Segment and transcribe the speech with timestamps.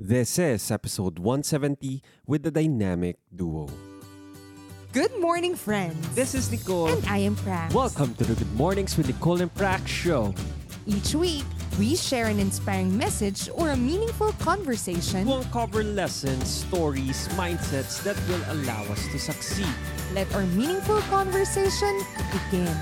[0.00, 3.68] This is episode 170 with the dynamic duo.
[4.94, 6.00] Good morning, friends.
[6.14, 6.88] This is Nicole.
[6.88, 7.74] and I am Prax.
[7.74, 10.32] Welcome to the Good Mornings with Nicole and Prax show.
[10.86, 11.44] Each week,
[11.78, 15.28] we share an inspiring message or a meaningful conversation.
[15.28, 19.68] We'll cover lessons, stories, mindsets that will allow us to succeed.
[20.14, 22.00] Let our meaningful conversation
[22.32, 22.72] begin.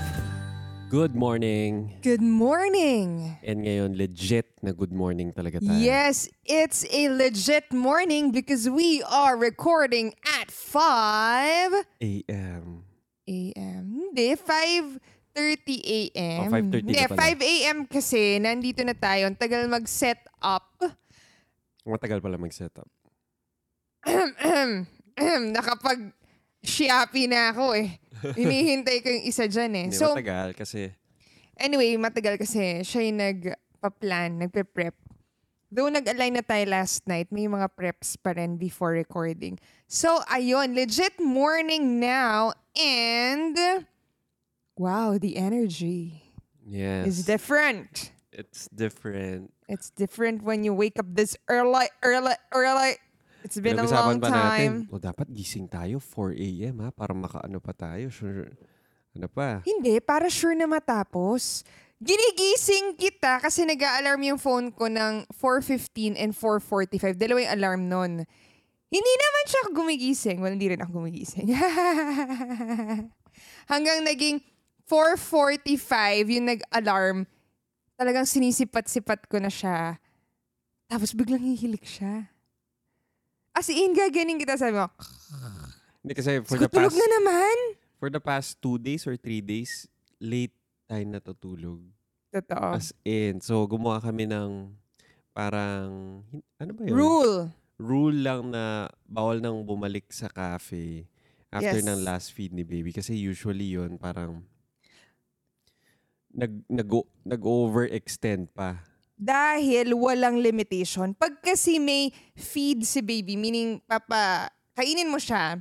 [0.89, 2.01] Good morning.
[2.01, 3.37] Good morning.
[3.45, 5.77] And ngayon, legit na good morning talaga tayo.
[5.77, 12.89] Yes, it's a legit morning because we are recording at 5 AM.
[13.29, 13.83] a.m.
[13.85, 16.41] Hindi, 5.30 a.m.
[16.49, 17.37] Oh, 5:30 Hindi, ka pala.
[17.37, 17.77] 5 a.m.
[17.85, 19.29] kasi nandito na tayo.
[19.29, 20.73] Ang tagal mag-set up.
[21.85, 22.89] Matagal pala mag-setup.
[25.53, 26.17] Nakapag
[26.65, 28.01] Shopee na ako eh.
[28.39, 29.85] Hinihintay ko yung isa dyan eh.
[29.89, 30.91] Hindi, So, matagal kasi
[31.59, 34.95] anyway, matagal kasi siya yung nagpa-plan, nagpe-prep.
[35.69, 39.61] Though nag-align na tayo last night, may mga preps pa rin before recording.
[39.85, 43.85] So, ayun, legit morning now and
[44.73, 46.25] wow, the energy
[46.65, 48.09] yes, is different.
[48.33, 49.53] it's different.
[49.69, 52.97] It's different when you wake up this early, early, early.
[53.43, 54.91] It's been a long pa natin, time.
[54.91, 56.75] o dapat gising tayo 4 a.m.
[56.83, 58.11] ha, para makaano pa tayo.
[58.11, 58.51] Sure.
[59.15, 59.63] Ano pa?
[59.63, 61.63] Hindi, para sure na matapos.
[61.99, 67.19] Ginigising kita kasi nag-alarm yung phone ko ng 4.15 and 4.45.
[67.19, 68.13] Dalawa yung alarm nun.
[68.89, 70.37] Hindi naman siya gumigising.
[70.39, 71.51] Well, hindi rin ako gumigising.
[73.71, 74.41] Hanggang naging
[74.87, 77.17] 4.45 yung nag-alarm.
[77.99, 79.99] Talagang sinisipat-sipat ko na siya.
[80.89, 82.31] Tapos biglang hihilik siya.
[83.51, 84.55] As in, gaganing kita.
[84.55, 84.87] Sabi mo,
[85.99, 87.55] Hindi kasi for the tulog past na naman.
[87.95, 89.85] for the past two days or three days,
[90.17, 91.81] late tayo natutulog.
[92.29, 92.69] Totoo.
[92.71, 93.39] As in.
[93.39, 94.71] So, gumawa kami ng
[95.31, 96.93] parang, hin- ano ba yun?
[96.93, 97.35] Rule.
[97.75, 98.63] Rule lang na
[99.03, 101.07] bawal nang bumalik sa cafe
[101.49, 101.87] after Yes.
[101.87, 102.91] ng last feed ni baby.
[102.91, 104.43] Kasi usually yun parang
[106.29, 106.89] nag, nag,
[107.25, 108.83] nag-overextend pa.
[109.19, 111.11] Dahil walang limitation.
[111.11, 112.07] Pag kasi may
[112.39, 115.59] feed si baby, meaning papa, kainin mo siya,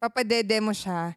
[0.00, 1.12] papadede mo siya,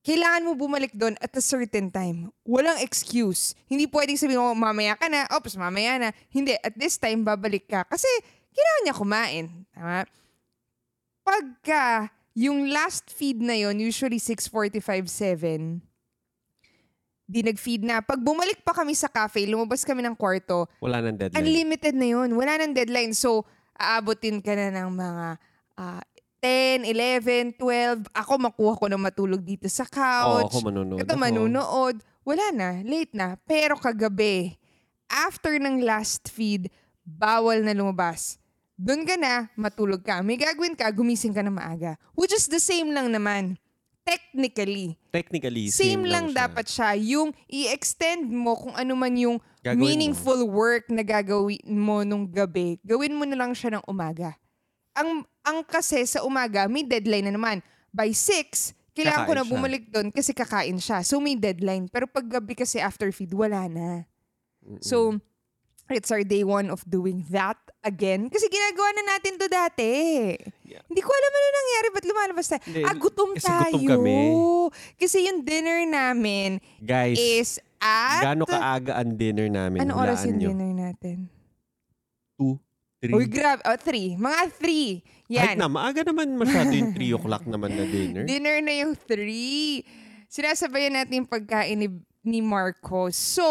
[0.00, 2.32] kailangan mo bumalik doon at a certain time.
[2.48, 3.52] Walang excuse.
[3.68, 6.08] Hindi pwedeng sabihin mo, mamaya ka na, ops, mamaya na.
[6.32, 7.84] Hindi, at this time, babalik ka.
[7.84, 8.08] Kasi
[8.56, 9.44] kailangan niya kumain.
[9.76, 10.08] Tama?
[11.20, 15.84] Pagka yung last feed na yon usually 6.45, 7,
[17.30, 18.02] di nag-feed na.
[18.02, 21.38] Pag bumalik pa kami sa cafe, lumabas kami ng kwarto, Wala nang deadline.
[21.38, 22.34] Unlimited na yun.
[22.34, 23.14] Wala nang deadline.
[23.14, 23.46] So,
[23.78, 25.26] aabotin ka na ng mga
[25.78, 26.02] ah,
[26.42, 28.10] 10, 11, 12.
[28.10, 29.94] Ako makuha ko na matulog dito sa Oo,
[30.42, 30.50] couch.
[30.50, 31.22] ako manunood Ito ako.
[31.22, 31.96] manunood.
[32.26, 32.68] Wala na.
[32.82, 33.38] Late na.
[33.46, 34.58] Pero kagabi,
[35.06, 36.66] after ng last feed,
[37.06, 38.40] bawal na lumabas.
[38.80, 40.24] Doon ka na, matulog ka.
[40.24, 42.00] May gagawin ka, gumising ka na maaga.
[42.16, 43.60] Which is the same lang naman.
[44.02, 44.98] Technically.
[45.12, 46.48] Technically, Same, lang, siya.
[46.48, 46.90] dapat siya.
[46.98, 49.84] Yung i-extend mo kung ano man yung Gagawin mo.
[49.86, 54.34] meaningful work na gagawin mo nung gabi, gawin mo na lang siya ng umaga.
[54.96, 57.60] Ang, ang kasi sa umaga, may deadline na naman.
[57.92, 59.52] By 6, kailangan ko Kakain na siya.
[59.54, 60.98] bumalik doon kasi kakain siya.
[61.06, 61.86] So may deadline.
[61.86, 64.04] Pero pag gabi kasi after feed, wala na.
[64.82, 65.16] So,
[65.88, 68.28] it's our day one of doing that again.
[68.28, 69.92] Kasi ginagawa na natin to dati.
[70.68, 70.84] Yeah.
[70.86, 71.86] Hindi ko alam ano nangyari.
[71.90, 72.62] Ba't lumalabas tayo?
[72.68, 73.74] Hindi, ah, gutom kasi tayo.
[73.74, 74.20] gutom kami.
[75.00, 78.22] Kasi yung dinner namin Guys, is at...
[78.22, 79.80] gaano kaaga ang dinner namin?
[79.82, 80.48] Ano oras yung nyo.
[80.52, 81.26] dinner natin?
[82.36, 82.60] Two,
[83.00, 83.14] three.
[83.16, 83.60] Uy, grab.
[83.64, 84.16] Oh, three.
[84.16, 85.00] Mga three.
[85.30, 85.62] Kahit Yan.
[85.62, 88.26] na, maaga naman masyado yung 3 o'clock naman na dinner.
[88.26, 89.86] Dinner na yung three.
[90.26, 91.88] Sinasabayan natin yung pagkain ni,
[92.26, 93.14] ni Marco.
[93.14, 93.46] So,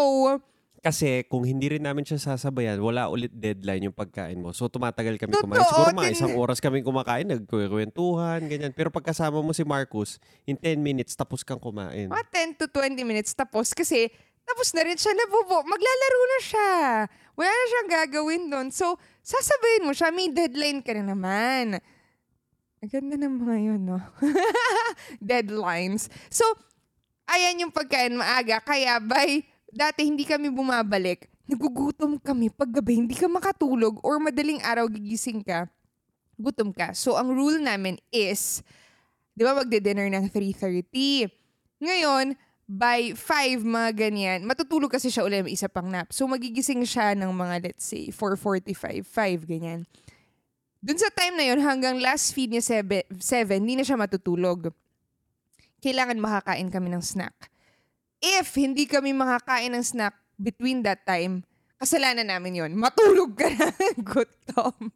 [0.79, 4.55] Kasi kung hindi rin namin siya sasabayan, wala ulit deadline yung pagkain mo.
[4.55, 5.67] So tumatagal kami Totoo, kumain.
[5.67, 8.71] Siguro mga isang oras kami kumakain, nagkukwentuhan, ganyan.
[8.71, 12.07] Pero pagkasama mo si Marcus, in 10 minutes, tapos kang kumain.
[12.07, 14.07] mga 10 to 20 minutes tapos kasi
[14.49, 15.61] tapos na rin siya nabubo.
[15.61, 16.73] Maglalaro na siya.
[17.37, 18.67] Wala na siyang gagawin doon.
[18.73, 20.09] So, sasabayin mo siya.
[20.09, 21.77] May deadline ka na naman.
[22.81, 24.01] Ang ganda ng mga yun, no?
[25.21, 26.09] Deadlines.
[26.33, 26.49] So,
[27.29, 28.57] ayan yung pagkain maaga.
[28.57, 31.29] Kaya by, dati hindi kami bumabalik.
[31.49, 35.65] Nagugutom kami pag gabi, hindi ka makatulog or madaling araw gigising ka,
[36.37, 36.93] gutom ka.
[36.93, 38.61] So, ang rule namin is,
[39.33, 41.25] di ba magde-dinner ng 3.30.
[41.81, 42.37] Ngayon,
[42.69, 46.13] by 5, mga ganyan, matutulog kasi siya ulit, may isa pang nap.
[46.13, 49.89] So, magigising siya ng mga, let's say, 4.45, 5, ganyan.
[50.77, 53.09] Dun sa time na yun, hanggang last feed niya 7,
[53.57, 54.69] hindi na siya matutulog.
[55.81, 57.49] Kailangan makakain kami ng snack.
[58.19, 61.43] If hindi kami makakain ng snack between that time,
[61.79, 63.71] kasalanan namin yon Matulog ka na
[64.11, 64.91] gutom.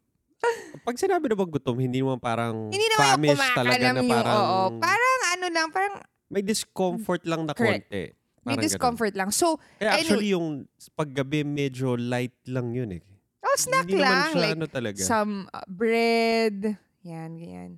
[0.84, 4.36] Pag sinabi na gutom, hindi naman parang Hindi naman yung famish talaga na yung, parang,
[4.36, 4.60] oo.
[4.76, 5.94] Parang ano lang, parang
[6.28, 7.88] may discomfort lang na Correct.
[7.88, 8.12] konti.
[8.44, 9.32] may Parang discomfort lang.
[9.32, 9.80] So, ganun.
[9.80, 10.46] Kaya anyway- actually yung
[10.92, 13.02] paggabi medyo light lang yun eh.
[13.40, 14.12] oh, snack hindi lang.
[14.12, 15.00] naman siya like, ano talaga.
[15.00, 16.76] some uh, bread.
[17.04, 17.70] Yan, ganyan.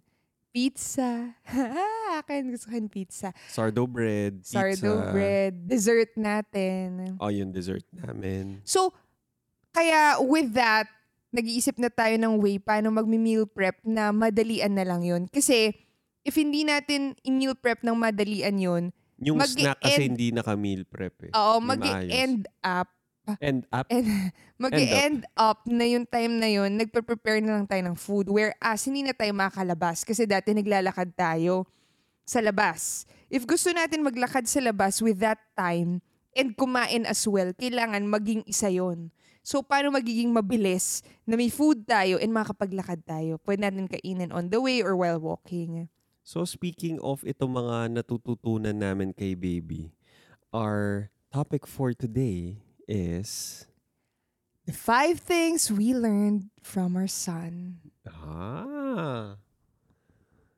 [0.56, 1.36] Pizza.
[2.16, 3.28] Akin, gusto ko pizza.
[3.52, 4.56] Sourdough bread, pizza.
[4.56, 5.68] Sourdough bread.
[5.68, 7.20] Dessert natin.
[7.20, 8.64] Oh, yung dessert namin.
[8.64, 8.96] So,
[9.76, 10.88] kaya with that,
[11.28, 15.28] nag-iisip na tayo ng way paano mag-meal prep na madalian na lang yun.
[15.28, 15.76] Kasi,
[16.24, 18.84] if hindi natin i-meal prep ng madalian yun,
[19.20, 21.32] Yung Mag-e- snack kasi hindi naka-meal prep eh.
[21.32, 22.88] oo, mag-end up,
[23.42, 23.90] And up.
[24.56, 28.30] mag-end up na yung time na yun, nagpe-prepare na lang tayo ng food.
[28.30, 31.66] Whereas, hindi na tayo makakalabas kasi dati naglalakad tayo
[32.22, 33.06] sa labas.
[33.26, 36.02] If gusto natin maglakad sa labas with that time
[36.34, 39.10] and kumain as well, kailangan maging isa yon.
[39.46, 43.38] So, paano magiging mabilis na may food tayo and makapaglakad tayo?
[43.42, 45.86] Pwede natin kainin on the way or while walking.
[46.26, 49.94] So speaking of itong mga natututunan namin kay baby,
[50.50, 53.66] our topic for today is
[54.66, 57.78] The five things we learned from our son.
[58.02, 59.38] Ah.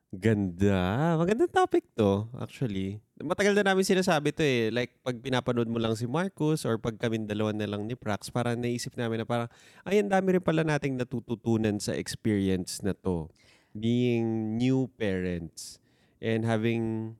[0.09, 1.13] Ganda.
[1.21, 2.97] Magandang topic to, actually.
[3.21, 4.73] Matagal na namin sinasabi to eh.
[4.73, 8.33] Like, pag pinapanood mo lang si Marcus or pag kami dalawa na lang ni Prax,
[8.33, 9.45] parang naisip namin na parang,
[9.85, 13.29] ay, ang dami rin pala nating natututunan sa experience na to.
[13.77, 15.77] Being new parents
[16.17, 17.13] and having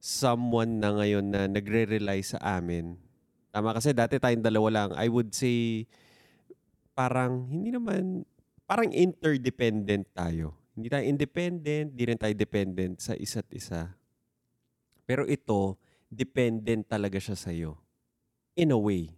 [0.00, 2.96] someone na ngayon na nagre-rely sa amin.
[3.56, 4.90] Tama kasi dati tayong dalawa lang.
[5.00, 5.88] I would say,
[6.92, 8.28] parang, hindi naman,
[8.68, 10.52] parang interdependent tayo.
[10.76, 13.96] Hindi tayo independent, di rin tayo dependent sa isa't isa.
[15.08, 15.80] Pero ito,
[16.12, 17.80] dependent talaga siya sa'yo.
[18.60, 19.16] In a way.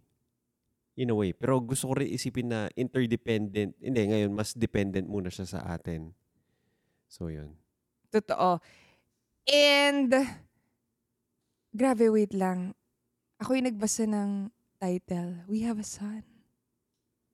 [0.95, 1.35] In a way.
[1.35, 3.75] Pero gusto ko rin isipin na interdependent.
[3.75, 6.15] Hindi, ngayon, mas dependent muna siya sa atin.
[7.11, 7.59] So, yun.
[8.07, 8.63] Totoo.
[9.51, 10.15] And,
[11.75, 12.78] grabe, wait lang.
[13.39, 14.51] Ako yung nagbasa ng
[14.83, 16.27] title, We Have a Son.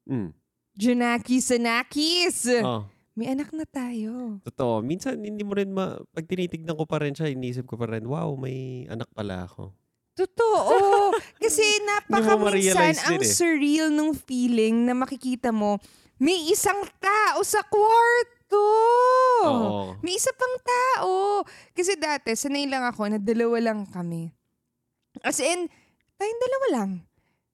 [0.06, 0.38] Mm.
[0.78, 2.46] Junakis Anakis!
[2.62, 2.86] Oh,
[3.18, 4.38] May anak na tayo.
[4.46, 4.86] totoo.
[4.86, 5.98] Minsan, hindi mo rin ma...
[6.14, 9.74] Pag tinitignan ko pa rin siya, inisip ko pa rin, wow, may anak pala ako.
[10.14, 11.10] Totoo.
[11.44, 13.26] Kasi napaka minsan ma-realize ang eh.
[13.26, 15.82] surreal nung feeling na makikita mo,
[16.22, 18.68] may isang tao sa kwarto.
[19.42, 19.98] Oo.
[20.06, 21.42] May isa pang tao.
[21.74, 24.30] Kasi dati, sanay lang ako na dalawa lang kami.
[25.24, 25.72] As in,
[26.20, 26.92] tayong dalawa lang.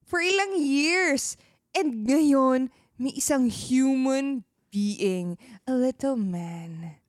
[0.02, 1.36] For ilang years.
[1.72, 2.68] And ngayon,
[3.00, 5.40] may isang human being.
[5.64, 7.00] A little man.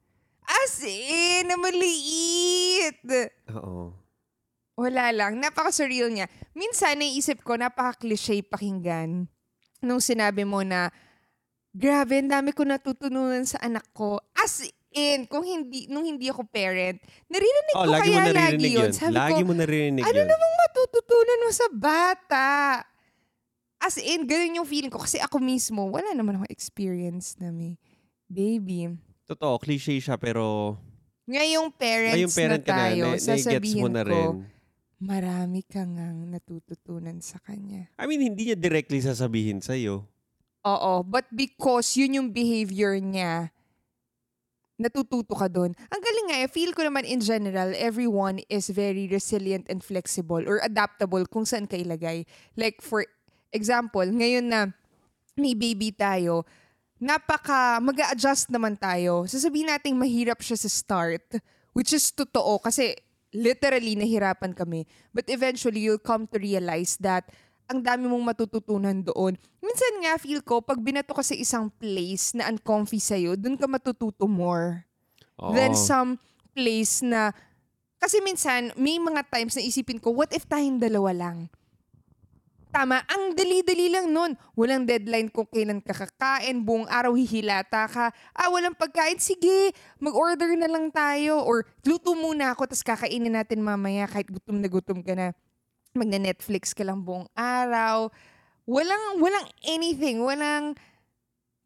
[0.43, 2.99] As in, na maliit.
[3.51, 3.95] Oo.
[4.73, 5.37] Wala lang.
[5.37, 6.27] Napaka-surreal niya.
[6.57, 9.29] Minsan, naisip ko, napaka-cliche pakinggan
[9.83, 10.89] nung sinabi mo na,
[11.75, 14.17] grabe, ang dami ko natutunan sa anak ko.
[14.33, 14.63] As
[14.93, 18.71] in, kung hindi, nung hindi ako parent, naririnig Oh, ko lagi mo kaya lagi naririnig
[18.71, 18.81] yun.
[18.85, 18.91] yun.
[18.93, 20.27] Sabi Lagi ko, mo naririnig ano yun.
[20.29, 22.49] namang matututunan mo sa bata?
[23.77, 25.01] As in, ganun yung feeling ko.
[25.01, 27.75] Kasi ako mismo, wala naman ako experience na may
[28.25, 28.93] baby.
[29.25, 30.77] Totoo, cliche siya pero
[31.23, 34.31] Ngayong parents ngayong parent na ka na, tayo, na, gets sasabihin mo na ko, rin.
[34.99, 37.87] marami ka ngang natututunan sa kanya.
[37.95, 40.03] I mean, hindi niya directly sasabihin sa'yo.
[40.63, 43.51] Oo, but because yun yung behavior niya,
[44.77, 45.71] natututo ka doon.
[45.93, 50.41] Ang galing nga, I feel ko naman in general, everyone is very resilient and flexible
[50.41, 52.25] or adaptable kung saan ka ilagay.
[52.57, 53.05] Like for
[53.53, 54.73] example, ngayon na
[55.37, 56.45] may baby tayo,
[56.97, 59.29] napaka mag adjust naman tayo.
[59.29, 61.25] Sasabihin natin mahirap siya sa start,
[61.77, 62.97] which is totoo kasi
[63.33, 64.85] literally nahirapan kami.
[65.09, 67.29] But eventually, you'll come to realize that
[67.73, 69.33] ang dami mong matututunan doon.
[69.59, 73.65] Minsan nga feel ko, pag binato ka sa isang place na uncomfy sa'yo, doon ka
[73.65, 74.85] matututo more
[75.41, 75.57] Oo.
[75.57, 76.21] than some
[76.53, 77.33] place na...
[77.97, 81.49] Kasi minsan, may mga times na isipin ko, what if tayong dalawa lang?
[82.73, 84.33] Tama, ang dali-dali lang nun.
[84.57, 88.09] Walang deadline kung kailan ka kakain, buong araw hihilata ka.
[88.33, 91.45] Ah, walang pagkain, sige, mag-order na lang tayo.
[91.45, 95.37] Or luto muna ako, tapos kakainin natin mamaya kahit gutom na gutom ka na.
[95.93, 98.09] Magne-Netflix ka lang buong araw.
[98.65, 100.73] Walang, walang anything, walang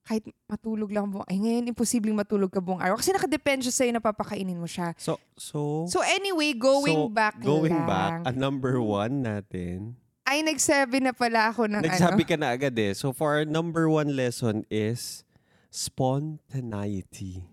[0.07, 3.91] kahit matulog lang buong, ay ngayon imposibleng matulog ka buong araw kasi nakadepende siya sa'yo
[3.91, 4.95] na papakainin mo siya.
[4.95, 7.87] So, so, So anyway, going so, back going lang.
[7.87, 12.29] back, ang number one natin, ay nagsabi na pala ako ng nagsabi ano.
[12.31, 12.95] ka na agad eh.
[12.95, 15.27] So, for our number one lesson is
[15.71, 17.43] spontaneity.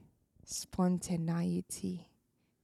[0.47, 2.07] Spontaneity.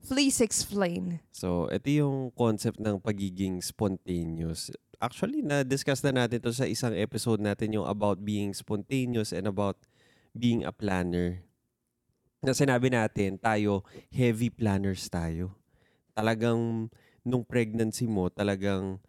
[0.06, 1.20] Please explain.
[1.30, 4.72] So, ito yung concept ng pagiging spontaneous.
[5.00, 9.76] Actually, na-discuss na natin to sa isang episode natin yung about being spontaneous and about
[10.36, 11.44] being a planner.
[12.40, 15.56] Na sinabi natin, tayo, heavy planners tayo.
[16.16, 16.88] Talagang,
[17.24, 19.00] nung pregnancy mo, talagang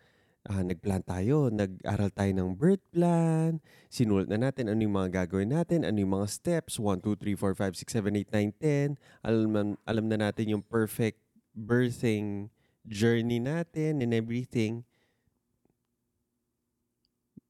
[0.49, 3.61] ah, nagplan tayo, nag-aral tayo ng birth plan,
[3.93, 7.37] sinulat na natin ano yung mga gagawin natin, ano yung mga steps, 1, 2, 3,
[7.37, 8.97] 4, 5, 6, 7, 8, 9, 10.
[9.21, 11.21] Alam, alam na natin yung perfect
[11.53, 12.49] birthing
[12.89, 14.81] journey natin and everything.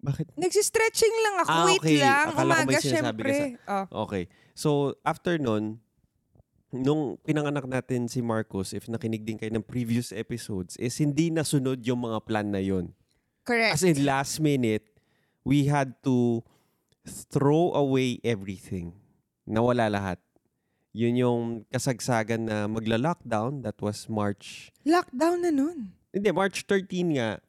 [0.01, 0.33] Bakit?
[0.33, 1.51] Nagsistretching lang ako.
[1.53, 1.99] Ah, Wait okay.
[2.01, 2.25] lang.
[2.33, 3.37] Akala ko Umaga, may sinasabi ka syempre.
[3.69, 3.85] Oh.
[4.09, 4.23] Okay.
[4.57, 4.69] So,
[5.05, 5.77] after nun,
[6.71, 11.83] nung pinanganak natin si Marcos, if nakinig din kayo ng previous episodes, is hindi nasunod
[11.83, 12.95] yung mga plan na yon.
[13.43, 13.75] Correct.
[13.75, 14.87] As in, last minute,
[15.43, 16.41] we had to
[17.03, 18.95] throw away everything.
[19.43, 20.19] Nawala lahat.
[20.91, 21.39] Yun yung
[21.71, 23.63] kasagsagan na magla-lockdown.
[23.63, 24.71] That was March.
[24.83, 25.91] Lockdown na nun.
[26.11, 27.39] Hindi, March 13 nga.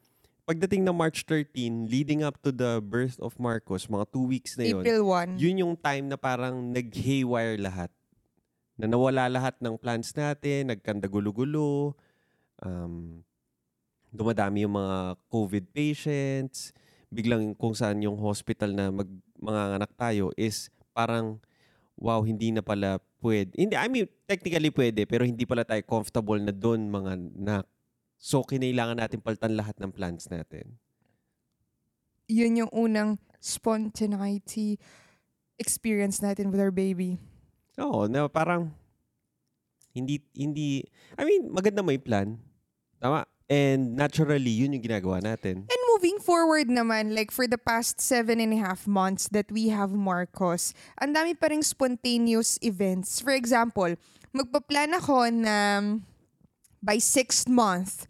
[0.42, 4.66] Pagdating ng March 13, leading up to the birth of Marcos, mga two weeks na
[4.66, 5.38] yun, April 1.
[5.38, 7.90] yun yung time na parang nag-haywire lahat.
[8.82, 11.94] Na nawala lahat ng plans natin, nagkandagulo-gulo,
[12.66, 13.22] um,
[14.10, 16.74] dumadami yung mga COVID patients,
[17.06, 19.06] biglang kung saan yung hospital na mag,
[19.38, 21.38] mga anak tayo is parang,
[21.94, 23.54] wow, hindi na pala pwede.
[23.54, 27.64] Hindi, I mean, technically pwede, pero hindi pala tayo comfortable na doon mga anak.
[28.18, 30.74] So, kinailangan natin palitan lahat ng plans natin.
[32.26, 34.78] Yun yung unang spontaneity
[35.58, 37.22] experience natin with our baby.
[37.80, 38.68] Oo, na parang
[39.92, 40.84] hindi hindi
[41.16, 42.36] I mean, maganda may plan.
[43.00, 43.24] Tama?
[43.52, 45.68] And naturally, yun yung ginagawa natin.
[45.68, 49.68] And moving forward naman, like for the past seven and a half months that we
[49.68, 53.20] have Marcos, ang dami pa rin spontaneous events.
[53.20, 53.92] For example,
[54.32, 55.84] magpa-plan ako na
[56.80, 58.08] by sixth month,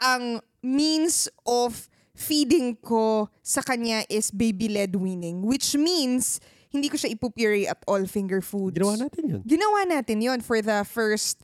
[0.00, 5.44] ang means of feeding ko sa kanya is baby-led weaning.
[5.44, 8.76] Which means, hindi ko siya ipupuree at all finger foods.
[8.76, 9.40] Ginawa natin yun.
[9.42, 11.40] Ginawa natin yon for the first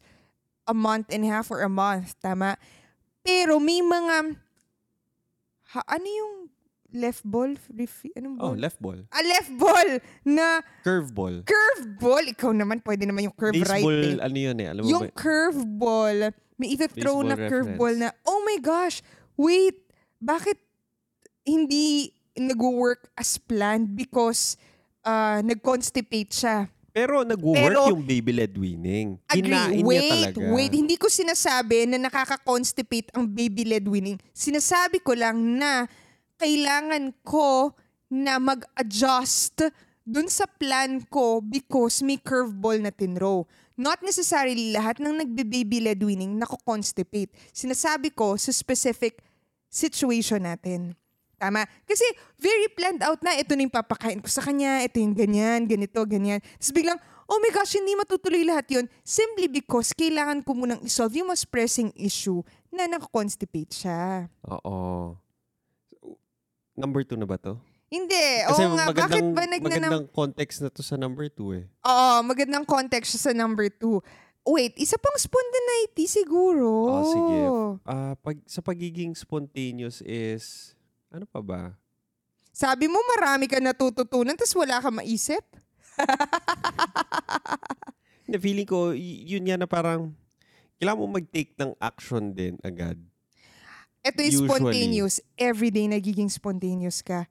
[0.64, 2.12] a month and a half or a month.
[2.18, 2.56] Tama?
[3.20, 4.36] Pero may mga...
[5.72, 6.34] Ha, ano yung
[6.92, 7.56] left ball?
[7.68, 8.60] Refi, anong Oh, ball?
[8.60, 9.00] left ball.
[9.10, 9.88] ah, left ball
[10.22, 11.42] na Curve ball.
[11.42, 12.22] curve ball.
[12.22, 14.22] Ikaw naman, pwede naman yung curve right Baseball, eh.
[14.22, 14.68] ano yun eh.
[14.70, 15.16] Alam mo Yung ba?
[15.16, 16.18] curve ball,
[16.54, 17.80] may Baseball na curve reference.
[17.80, 19.02] ball na, oh my gosh,
[19.34, 19.74] wait,
[20.22, 20.60] bakit
[21.42, 24.54] hindi nag-work as planned because
[25.04, 26.66] uh, nag-constipate siya.
[26.94, 29.18] Pero nag-work Pero- yung baby-led winning.
[29.26, 29.50] Agree.
[29.50, 30.46] Kinain niya Wait, talaga.
[30.54, 30.72] wait.
[30.72, 34.18] Hindi ko sinasabi na nakaka-constipate ang baby-led winning.
[34.30, 35.90] Sinasabi ko lang na
[36.38, 37.74] kailangan ko
[38.06, 39.74] na mag-adjust
[40.06, 43.42] dun sa plan ko because may curveball na tinrow.
[43.74, 47.34] Not necessarily lahat ng nagbe-baby-led winning nako-constipate.
[47.50, 49.18] Sinasabi ko sa specific
[49.66, 50.94] situation natin.
[51.44, 51.68] Tama?
[51.84, 52.04] Kasi
[52.40, 53.36] very planned out na.
[53.36, 54.80] Ito na yung papakain ko sa kanya.
[54.80, 56.40] Ito yung ganyan, ganito, ganyan.
[56.40, 56.96] Tapos biglang,
[57.28, 58.88] oh my gosh, hindi matutuloy lahat yun.
[59.04, 62.40] Simply because kailangan ko munang isolve yung mas pressing issue
[62.72, 64.32] na nakakonstipate siya.
[64.48, 65.20] Oo.
[66.72, 67.60] Number two na ba to?
[67.92, 68.42] Hindi.
[68.48, 69.92] Kasi Oo nga, bakit ba nagnanam...
[69.92, 71.64] magandang context na to sa number two eh.
[71.86, 74.02] Oo, magandang context siya sa number two.
[74.44, 76.68] Wait, isa pang spontaneity siguro.
[76.90, 77.38] Oh, sige.
[77.88, 80.74] Ah, pag, sa pagiging spontaneous is,
[81.14, 81.62] ano pa ba?
[82.50, 85.42] Sabi mo marami ka natututunan tapos wala ka maisip?
[88.26, 90.10] Hindi, feeling ko, y- yun yan na parang,
[90.78, 92.98] kailangan mo mag-take ng action din agad.
[94.02, 94.50] Ito yung Usually.
[94.50, 95.14] spontaneous.
[95.38, 97.30] Everyday nagiging spontaneous ka.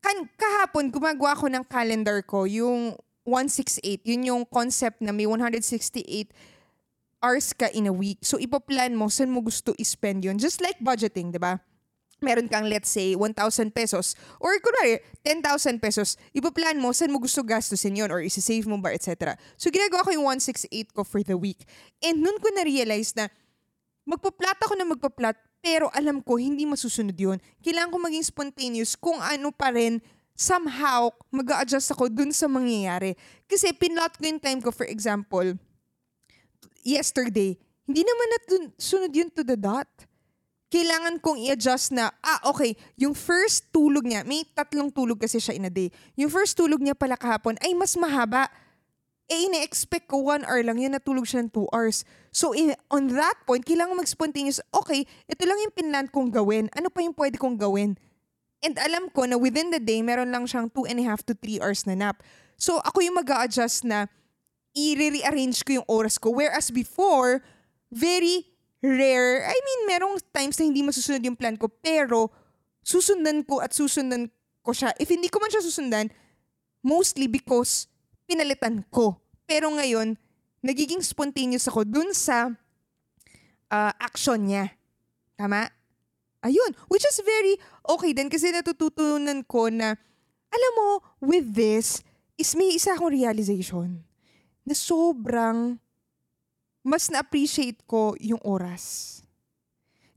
[0.00, 4.04] Kan kahapon, gumagawa ko ng calendar ko, yung 168.
[4.04, 6.32] Yun yung concept na may 168
[7.20, 8.18] hours ka in a week.
[8.24, 10.40] So, ipoplan mo saan mo gusto i-spend yun.
[10.40, 11.60] Just like budgeting, di ba?
[12.20, 14.14] Meron kang, let's say, 1,000 pesos.
[14.38, 16.20] Or, kunwari, 10,000 pesos.
[16.36, 19.36] Ipoplan mo saan mo gusto gastusin yun or isa-save mo ba, etc.
[19.56, 21.64] So, ginagawa ko yung 168 ko for the week.
[22.04, 23.32] And nun ko na-realize na
[24.04, 27.40] magpa-plot ako na magpa-plot, pero alam ko, hindi masusunod yun.
[27.64, 30.00] Kailangan ko maging spontaneous kung ano pa rin,
[30.40, 33.12] somehow, mag adjust ako dun sa mangyayari.
[33.44, 35.52] Kasi pinlot ko yung time ko, for example,
[36.80, 39.88] yesterday, hindi naman natun- sunod yun to the dot.
[40.70, 45.58] Kailangan kong i-adjust na, ah, okay, yung first tulog niya, may tatlong tulog kasi siya
[45.58, 45.90] in a day.
[46.14, 48.46] Yung first tulog niya pala kahapon ay mas mahaba
[49.30, 52.02] eh, ina-expect ko one hour lang yan, natulog siya ng two hours.
[52.34, 56.66] So, in, on that point, kailangan mag-spontaneous, okay, ito lang yung pinlan kong gawin.
[56.74, 57.94] Ano pa yung pwede kong gawin?
[58.60, 61.38] And alam ko na within the day, meron lang siyang two and a half to
[61.38, 62.26] three hours na nap.
[62.58, 64.10] So, ako yung mag adjust na
[64.74, 66.34] i-rearrange ko yung oras ko.
[66.34, 67.40] Whereas before,
[67.94, 68.49] very
[68.80, 69.44] rare.
[69.44, 72.32] I mean, merong times na hindi masusunod yung plan ko, pero
[72.80, 74.28] susundan ko at susundan
[74.64, 74.92] ko siya.
[74.96, 76.08] If hindi ko man siya susundan,
[76.80, 77.88] mostly because
[78.24, 79.20] pinalitan ko.
[79.44, 80.16] Pero ngayon,
[80.64, 82.52] nagiging spontaneous ako dun sa
[83.68, 84.72] ah, action niya.
[85.36, 85.68] Tama?
[86.40, 86.72] Ayun.
[86.88, 89.96] Which is very okay din kasi natututunan ko na,
[90.50, 90.88] alam mo,
[91.20, 92.00] with this,
[92.40, 94.00] is may isa akong realization
[94.64, 95.76] na sobrang
[96.80, 99.20] mas na-appreciate ko yung oras.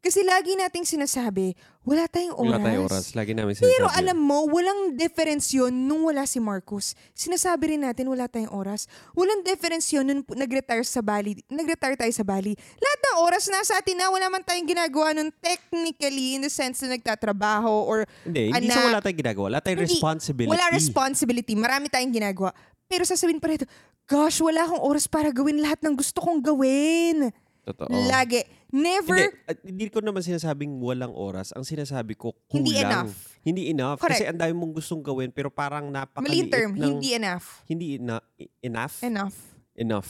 [0.03, 1.55] Kasi lagi nating sinasabi,
[1.87, 2.51] wala tayong oras.
[2.51, 3.05] Wala tayong oras.
[3.15, 3.71] Lagi namin sinasabi.
[3.71, 6.91] Pero alam mo, walang difference yun nung wala si Marcus.
[7.15, 8.91] Sinasabi rin natin wala tayong oras.
[9.15, 11.39] Walang difference yun nung nag-retire sa Bali.
[11.47, 12.51] Nag-retire tayo sa Bali.
[12.55, 16.83] Lahat ng oras nasa atin na wala man tayong ginagawa nun technically in the sense
[16.83, 19.43] na nagtatrabaho or Hindi, hindi sa wala tayong ginagawa.
[19.55, 20.51] Wala tayong Hindi, responsibility.
[20.51, 21.53] wala responsibility.
[21.55, 22.51] Marami tayong ginagawa.
[22.93, 23.65] Pero sasabihin pa rin,
[24.05, 27.33] gosh, wala akong oras para gawin lahat ng gusto kong gawin.
[27.65, 27.89] Totoo.
[27.89, 28.45] Lagi.
[28.69, 29.17] Never.
[29.17, 31.49] Hindi, at hindi ko naman sinasabing walang oras.
[31.57, 32.69] Ang sinasabi ko, kulang.
[32.69, 33.13] Hindi enough.
[33.41, 33.97] Hindi enough.
[33.97, 34.21] Correct.
[34.21, 36.77] Kasi ang dami mong gustong gawin pero parang Mali napakaliit term.
[36.77, 36.81] ng...
[36.85, 37.45] Hindi enough.
[37.65, 38.25] Hindi ena-
[38.61, 39.01] enough?
[39.01, 39.37] Enough.
[39.73, 40.09] enough.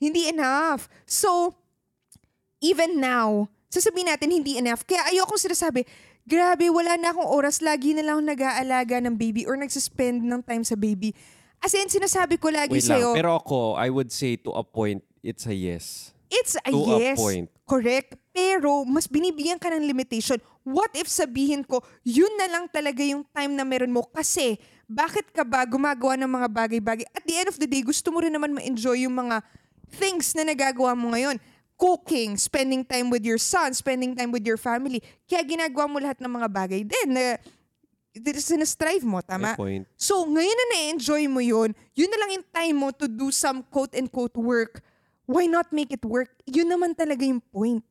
[0.00, 0.88] Hindi enough.
[1.04, 1.52] So,
[2.64, 4.88] even now, sasabihin natin hindi enough.
[4.88, 5.84] Kaya ayokong sinasabi,
[6.24, 7.60] grabe, wala na akong oras.
[7.60, 11.12] Lagi na lang ako nag-aalaga ng baby or nagsuspend ng time sa baby.
[11.60, 12.96] As in, sinasabi ko lagi Wait lang.
[12.96, 16.16] sa'yo, Pero ako, I would say to a point, it's a yes.
[16.32, 17.16] it's a to a yes.
[17.20, 17.52] point.
[17.68, 18.16] Correct.
[18.32, 20.40] Pero, mas binibigyan ka ng limitation.
[20.64, 24.06] What if sabihin ko, yun na lang talaga yung time na meron mo?
[24.08, 24.56] Kasi,
[24.90, 27.06] bakit ka ba gumagawa ng mga bagay-bagay?
[27.14, 29.42] At the end of the day, gusto mo rin naman ma-enjoy yung mga
[30.00, 31.36] things na nagagawa mo ngayon.
[31.78, 35.00] Cooking, spending time with your son, spending time with your family.
[35.26, 37.40] Kaya ginagawa mo lahat ng mga bagay din na
[38.14, 39.54] sinastrive mo, tama?
[39.54, 39.84] My point.
[39.94, 43.62] So, ngayon na na-enjoy mo yun, yun na lang yung time mo to do some
[43.62, 44.82] quote-unquote work.
[45.30, 46.34] Why not make it work?
[46.46, 47.86] Yun naman talaga yung point.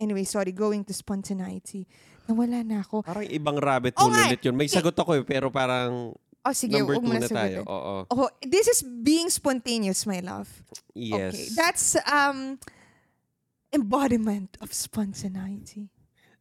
[0.00, 1.84] Anyway, sorry, going to spontaneity.
[2.24, 3.04] Nawala na ako.
[3.04, 4.32] Parang ibang rabbit hole nga.
[4.32, 4.56] ulit yun.
[4.56, 6.16] May sagot ako eh, pero parang
[6.46, 7.60] Oh, sige, number two na na tayo.
[7.60, 7.68] sagutin.
[7.68, 7.94] Oo.
[8.08, 10.48] Oh, this is being spontaneous, my love.
[10.96, 11.34] Yes.
[11.34, 12.56] Okay, that's um
[13.74, 15.92] embodiment of spontaneity.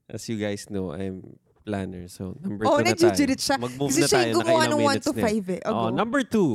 [0.08, 1.36] As you guys know, I'm
[1.68, 2.08] planner.
[2.08, 3.12] So, number Oh, two na tayo.
[3.12, 3.56] nagjujurit siya.
[3.60, 4.32] Mag-move Kasi na siya tayo.
[4.32, 5.24] yung gumawa ng 1 minutes to na eh.
[5.28, 5.62] 5 eh.
[5.62, 5.92] Oh, Oh, go.
[5.92, 6.52] number two.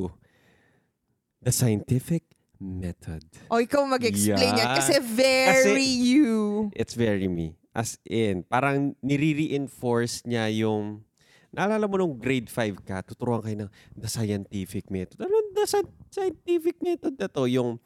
[1.38, 2.24] The scientific
[2.56, 3.20] method.
[3.46, 4.64] Oh, ikaw mag-explain yan.
[4.64, 4.76] Yeah.
[4.78, 6.70] Kasi very you.
[6.72, 7.60] It's very me.
[7.70, 11.04] As in, parang nire-reinforce niya yung
[11.52, 15.20] Naalala mo nung grade 5 ka, tuturuan kayo ng the scientific method.
[15.20, 17.44] Ano the sci- scientific method na to?
[17.44, 17.76] Yung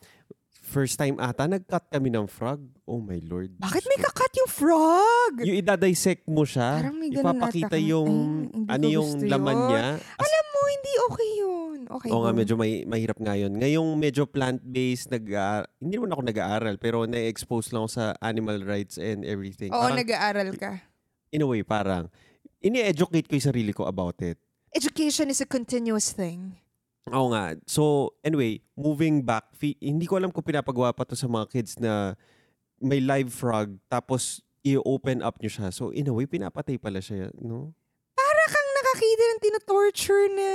[0.66, 2.58] first time ata, nag-cut kami ng frog.
[2.82, 3.54] Oh my lord.
[3.56, 5.32] Bakit may kakat yung frog?
[5.40, 9.08] Yung idadissect mo siya, Parang may ganun ipapakita ata yung Ay, hindi ano ko yung
[9.14, 9.66] gusto laman yun.
[9.70, 9.84] niya.
[9.96, 11.78] As, Alam mo, hindi okay yun.
[11.86, 12.36] Okay, Oo nga, go.
[12.36, 13.52] medyo may, mahirap nga yun.
[13.54, 15.24] Ngayong medyo plant-based, nag
[15.78, 19.70] hindi naman ako nag-aaral, pero na-expose lang ako sa animal rights and everything.
[19.70, 20.82] Oo, Parang, nag-aaral ka.
[21.30, 22.10] in a way, parang,
[22.58, 24.34] ini-educate ko yung sarili ko about it.
[24.74, 26.58] Education is a continuous thing.
[27.14, 27.54] Oo nga.
[27.70, 31.78] So, anyway, moving back, fi- hindi ko alam kung pinapagawa pa to sa mga kids
[31.78, 32.18] na
[32.82, 35.70] may live frog, tapos i-open up nyo siya.
[35.70, 37.70] So, in a way, pinapatay pala siya, no?
[38.18, 40.48] Para kang nakakita ng tinotorture na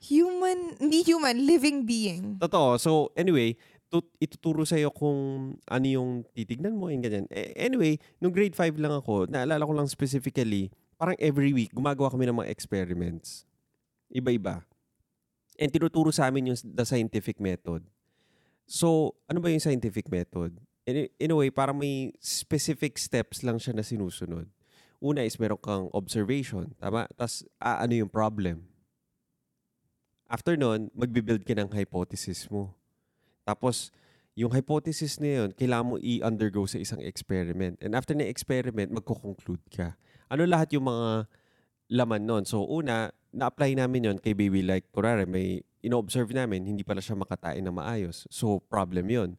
[0.00, 2.40] human, hindi human, living being.
[2.40, 2.80] Totoo.
[2.80, 3.60] So, anyway,
[3.92, 7.28] tut- ituturo sa'yo kung ano yung titignan mo, yung ganyan.
[7.28, 12.08] Eh, anyway, nung grade 5 lang ako, naalala ko lang specifically, parang every week, gumagawa
[12.08, 13.44] kami ng mga experiments.
[14.08, 14.64] Iba-iba.
[15.60, 17.84] And tinuturo sa amin yung the scientific method.
[18.64, 20.56] So, ano ba yung scientific method?
[20.88, 24.48] In, in a way, parang may specific steps lang siya na sinusunod.
[24.96, 27.04] Una is meron kang observation, tama?
[27.12, 28.64] Tapos, ah, ano yung problem?
[30.32, 32.72] After nun, magbe-build ka ng hypothesis mo.
[33.44, 33.92] Tapos,
[34.38, 37.76] yung hypothesis na yun, kailangan mo i-undergo sa isang experiment.
[37.84, 39.98] And after na experiment, magko-conclude ka.
[40.32, 41.28] Ano lahat yung mga
[41.90, 42.44] laman nun?
[42.46, 47.16] So, una, na-apply namin yon kay baby like, kurare, may ino-observe namin, hindi pala siya
[47.16, 48.28] makatain na maayos.
[48.28, 49.30] So, problem yon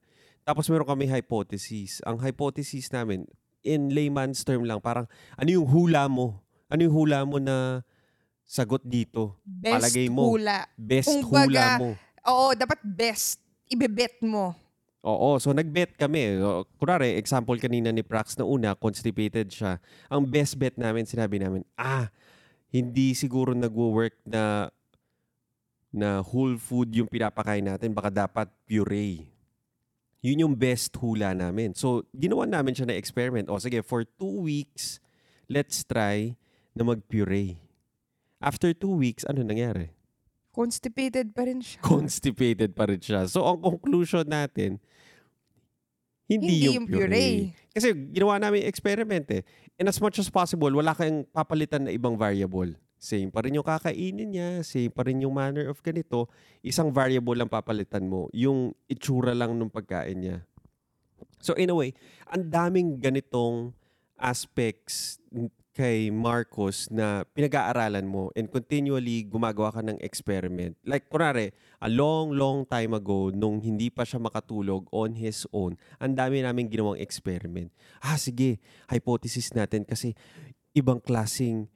[0.42, 2.02] Tapos, meron kami hypothesis.
[2.02, 3.30] Ang hypothesis namin,
[3.62, 5.06] in layman's term lang, parang,
[5.38, 6.42] ano yung hula mo?
[6.66, 7.86] Ano yung hula mo na
[8.42, 9.38] sagot dito?
[9.46, 10.34] Best Palagay mo.
[10.34, 10.66] hula.
[10.74, 11.90] Best Kumbaga, hula mo.
[12.26, 13.38] Oo, dapat best.
[13.70, 14.58] Ibebet mo.
[15.02, 16.38] Oo, so nag-bet kami.
[16.42, 19.82] O, Kunwari, example kanina ni Prax na una, constipated siya.
[20.10, 22.10] Ang best bet namin, sinabi namin, ah,
[22.72, 24.72] hindi siguro nagwo-work na
[25.92, 29.28] na whole food yung pinapakain natin, baka dapat puree.
[30.24, 31.76] Yun yung best hula namin.
[31.76, 33.52] So, ginawa namin siya na experiment.
[33.52, 35.04] O sige, for two weeks,
[35.52, 36.40] let's try
[36.72, 37.60] na mag-puree.
[38.40, 39.92] After two weeks, ano nangyari?
[40.56, 41.84] Constipated pa rin siya.
[41.84, 43.28] constipated pa rin siya.
[43.28, 44.80] So, ang conclusion natin,
[46.32, 47.52] hindi, yung, puree.
[47.76, 49.44] Kasi ginawa namin yung experiment eh.
[49.76, 52.72] And as much as possible, wala kayong papalitan na ibang variable.
[53.02, 56.30] Same pa rin yung kakainin niya, same pa rin yung manner of ganito.
[56.62, 60.38] Isang variable lang papalitan mo, yung itsura lang ng pagkain niya.
[61.42, 61.98] So in a way,
[62.30, 63.74] ang daming ganitong
[64.22, 65.18] aspects
[65.72, 70.76] kay Marcos na pinag-aaralan mo and continually gumagawa ka ng experiment.
[70.84, 75.80] Like, kunwari, a long, long time ago, nung hindi pa siya makatulog on his own,
[76.04, 77.72] ang dami namin ginawang experiment.
[78.04, 78.60] Ah, sige,
[78.92, 80.12] hypothesis natin kasi
[80.76, 81.72] ibang klasing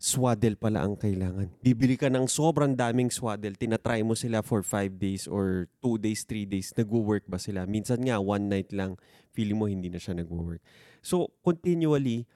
[0.00, 1.48] swaddle pala ang kailangan.
[1.64, 6.28] Bibili ka ng sobrang daming swaddle, tinatry mo sila for 5 days or 2 days,
[6.28, 7.64] 3 days, nagwo-work ba sila?
[7.64, 9.00] Minsan nga, one night lang,
[9.32, 10.60] feeling mo hindi na siya nagwo-work.
[11.00, 12.28] So, continually,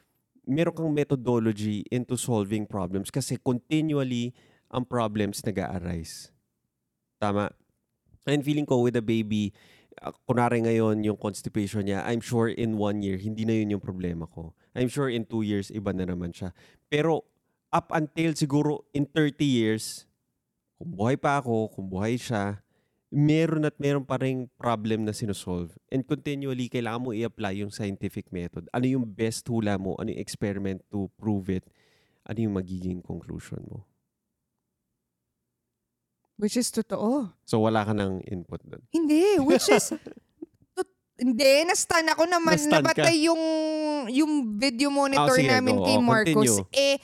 [0.48, 4.32] meron kang methodology into solving problems kasi continually,
[4.72, 6.32] ang problems nag arise
[7.20, 7.52] Tama?
[8.28, 9.52] And feeling ko with the baby,
[10.04, 14.28] uh, ngayon yung constipation niya, I'm sure in one year, hindi na yun yung problema
[14.28, 14.54] ko.
[14.76, 16.54] I'm sure in two years, iba na naman siya.
[16.86, 17.24] Pero
[17.72, 20.06] up until siguro in 30 years,
[20.78, 22.62] kung buhay pa ako, kung buhay siya,
[23.08, 25.72] meron at meron pa rin problem na sinosolve.
[25.88, 28.68] And continually, kailangan mo i-apply yung scientific method.
[28.70, 29.96] Ano yung best hula mo?
[29.96, 31.64] Ano yung experiment to prove it?
[32.22, 33.88] Ano yung magiging conclusion mo?
[36.38, 37.34] Which is totoo.
[37.42, 38.84] So, wala ka ng input doon?
[38.94, 39.90] Hindi, which is...
[40.76, 42.54] tut- hindi, na-stun ako naman.
[42.54, 42.94] Na-stun ka?
[42.94, 43.42] Nabatay yung,
[44.06, 45.82] yung video monitor Ah, sige, namin go.
[45.82, 46.34] kay Oh, Marcos.
[46.62, 46.62] continue.
[46.70, 46.96] Eh,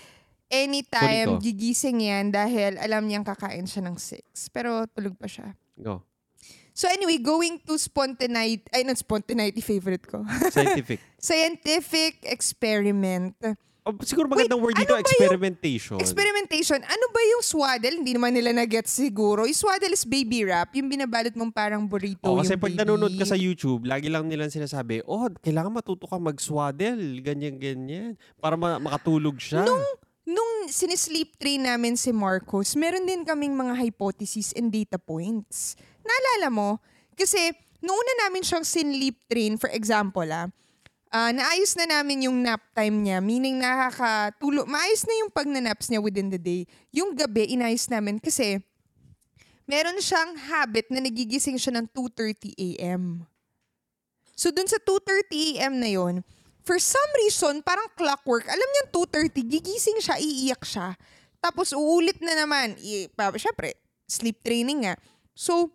[0.55, 1.43] anytime Kunin ko.
[1.43, 4.23] gigising yan dahil alam niyang kakain siya ng 6.
[4.55, 5.59] Pero tulog pa siya.
[5.75, 6.03] Go.
[6.75, 10.27] So anyway, going to spontaneity, ay not spontaneity favorite ko.
[10.55, 10.99] Scientific.
[11.17, 13.39] Scientific experiment.
[13.85, 16.01] Oh, siguro magandang word ano dito, ba yung experimentation.
[16.01, 16.81] Experimentation.
[16.81, 18.01] Ano ba yung swaddle?
[18.01, 19.45] Hindi naman nila na-get siguro.
[19.45, 20.73] Yung swaddle is baby wrap.
[20.73, 22.81] Yung binabalot mong parang burrito Oh, kasi yung pag baby.
[22.81, 28.57] nanonood ka sa YouTube, lagi lang nilang sinasabi, oh, kailangan matuto ka mag-swaddle, ganyan-ganyan, para
[28.57, 29.69] ma- makatulog siya.
[29.69, 29.85] Nung
[30.75, 35.79] sinisleep train namin si Marcos, meron din kaming mga hypotheses and data points.
[36.03, 36.71] Naalala mo?
[37.15, 37.39] Kasi
[37.79, 40.51] noong una namin siyang sinleep train, for example ah,
[41.15, 46.03] ah, naayos na namin yung nap time niya, meaning nakakatulog, maayos na yung pagnanaps niya
[46.03, 46.67] within the day.
[46.91, 48.59] Yung gabi, inayos namin kasi
[49.71, 53.23] meron siyang habit na nagigising siya ng 2.30 a.m.
[54.35, 55.79] So dun sa 2.30 a.m.
[55.79, 56.15] na yon,
[56.65, 60.97] for some reason, parang clockwork, alam niya 2.30, gigising siya, iiyak siya.
[61.45, 63.05] Tapos uulit na naman, i,
[63.37, 63.77] syempre,
[64.09, 64.97] sleep training nga.
[65.37, 65.69] So,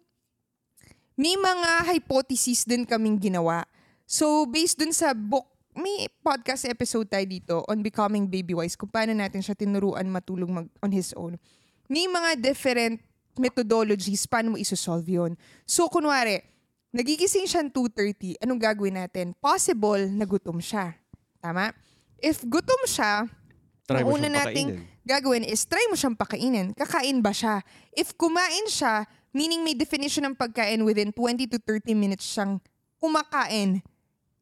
[1.13, 3.69] may mga hypotheses din kaming ginawa.
[4.09, 5.45] So, based dun sa book,
[5.77, 10.49] may podcast episode tayo dito on becoming baby wise kung paano natin siya tinuruan matulog
[10.49, 11.37] mag, on his own.
[11.85, 12.97] May mga different
[13.37, 15.37] methodologies paano mo isosolve yun.
[15.69, 16.41] So, kunwari,
[16.89, 19.33] nagigising siya 2.30, anong gagawin natin?
[19.37, 20.93] Possible na gutom siya.
[21.39, 21.71] Tama?
[22.19, 23.25] If gutom siya,
[23.85, 25.01] Try mo ang una nating pakainin.
[25.01, 26.67] gagawin is try mo siyang pakainin.
[26.77, 27.65] Kakain ba siya?
[27.89, 32.61] If kumain siya, meaning may definition ng pagkain within 20 to 30 minutes siyang
[33.01, 33.81] kumakain,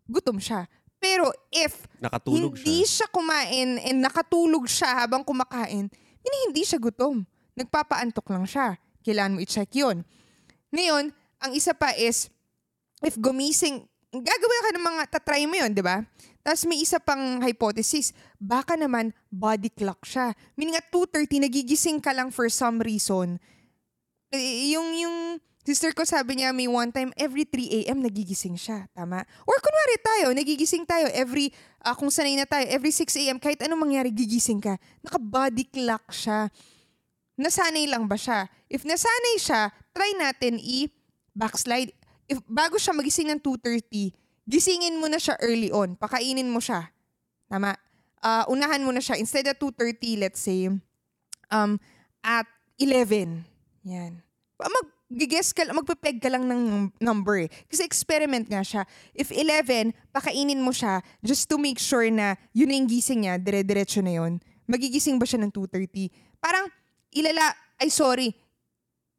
[0.10, 0.68] gutom siya.
[0.98, 3.06] Pero if Nakatulog hindi siya.
[3.06, 5.88] siya kumain and nakatulog siya habang kumakain,
[6.20, 7.24] meaning hindi siya gutom.
[7.54, 8.76] Nagpapaantok lang siya.
[9.06, 10.02] Kailangan mo i-check yun.
[10.74, 12.28] Ngayon, ang isa pa is,
[13.06, 16.02] if gumising, gagawin ka ng mga, tatry mo yun, di ba?
[16.42, 20.32] Tapos may isa pang hypothesis, baka naman body clock siya.
[20.56, 23.36] Meaning at 2.30, nagigising ka lang for some reason.
[24.32, 25.16] Eh, yung, yung
[25.68, 28.00] sister ko sabi niya, may one time, every 3 a.m.
[28.00, 28.88] nagigising siya.
[28.96, 29.28] Tama?
[29.44, 31.52] Or kunwari tayo, nagigising tayo every,
[31.84, 34.80] ah, kung sanay na tayo, every 6 a.m., kahit anong mangyari, gigising ka.
[35.04, 36.48] Naka-body clock siya.
[37.36, 38.48] Nasanay lang ba siya?
[38.72, 41.92] If nasanay siya, try natin i-backslide.
[42.28, 44.12] If bago siya magising ng 2.30,
[44.48, 45.96] gisingin mo na siya early on.
[45.96, 46.92] Pakainin mo siya.
[47.48, 47.76] Tama?
[48.20, 49.16] Ah, unahan mo na siya.
[49.16, 50.68] Instead of 2.30, let's say,
[51.48, 51.80] um,
[52.24, 52.48] at
[52.80, 53.48] 11.
[53.88, 54.20] Yan.
[54.60, 57.50] Mag guess ka, magpipeg ka lang ng number eh.
[57.72, 58.84] Kasi experiment nga siya.
[59.16, 63.40] If 11, pakainin mo siya just to make sure na yun na yung gising niya,
[63.40, 64.44] dire-diretso na yun.
[64.68, 66.12] Magigising ba siya ng 2.30?
[66.44, 66.68] Parang,
[67.16, 68.36] ilala, ay sorry,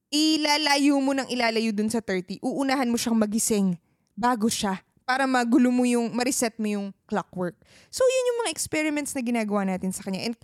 [0.09, 2.41] ilalayo mo ng ilalayo dun sa 30.
[2.41, 3.77] Uunahan mo siyang magising
[4.17, 7.57] bago siya para magulo mo yung, ma-reset mo yung clockwork.
[7.89, 10.29] So, yun yung mga experiments na ginagawa natin sa kanya.
[10.29, 10.37] And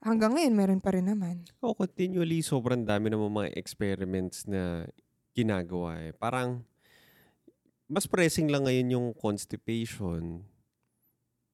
[0.00, 1.44] hanggang ngayon, meron pa rin naman.
[1.60, 4.88] Oh, continually, sobrang dami naman mga experiments na
[5.36, 6.16] ginagawa eh.
[6.16, 6.64] Parang,
[7.84, 10.40] mas pressing lang ngayon yung constipation.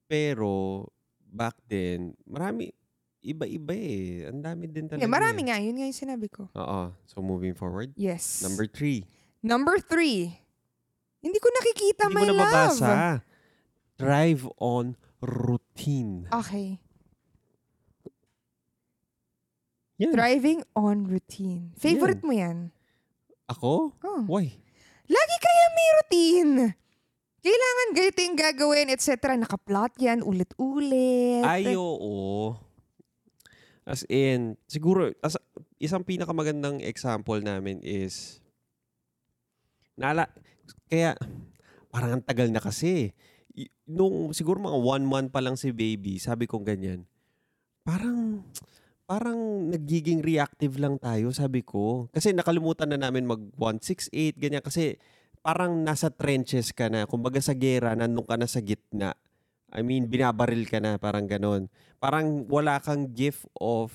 [0.07, 0.87] Pero,
[1.27, 2.70] back then, marami,
[3.22, 4.28] iba-iba eh.
[4.28, 5.02] Ang dami din talaga.
[5.06, 5.48] Yeah, marami eh.
[5.48, 5.56] nga.
[5.62, 6.50] Yun nga yung sinabi ko.
[6.52, 6.80] Oo.
[7.06, 7.94] So, moving forward.
[7.94, 8.42] Yes.
[8.42, 9.06] Number three.
[9.40, 10.35] Number three.
[11.22, 12.50] Hindi ko nakikita, Hindi my mo na love.
[12.50, 12.92] mabasa.
[13.94, 16.26] Thrive on routine.
[16.35, 16.82] Okay.
[20.02, 20.11] Yan.
[20.11, 21.70] Thriving on routine.
[21.78, 22.74] Favorite mo yan?
[23.46, 23.94] Ako?
[24.02, 24.22] Oh.
[24.26, 24.50] Why?
[25.06, 26.54] Lagi kaya may routine.
[27.42, 29.35] Kailangan ganito yung gagawin, etc.
[29.38, 31.42] Nakaplot yan, ulit-ulit.
[31.46, 32.54] Ay, oo.
[33.83, 35.35] As in, siguro, as,
[35.83, 38.38] isang pinakamagandang example namin is,
[39.99, 40.31] naala,
[40.87, 41.18] kaya,
[41.90, 43.11] parang ang tagal na kasi.
[43.85, 47.05] Nung siguro mga one month pa lang si baby, sabi kong ganyan,
[47.83, 48.47] parang,
[49.05, 52.07] parang nagiging reactive lang tayo, sabi ko.
[52.14, 54.62] Kasi nakalimutan na namin mag 168, ganyan.
[54.64, 54.97] Kasi
[55.42, 57.05] parang nasa trenches ka na.
[57.05, 59.18] Kumbaga sa gera, nandun ka na sa gitna.
[59.72, 61.66] I mean, binabaril ka na, parang ganon.
[61.96, 63.90] Parang wala kang gift of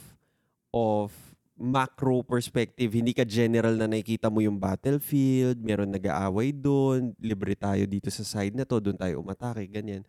[0.73, 1.13] of
[1.57, 2.93] macro perspective.
[2.93, 8.21] Hindi ka general na nakikita mo yung battlefield, meron nag-aaway doon, libre tayo dito sa
[8.21, 10.05] side na to, doon tayo umatake, ganyan.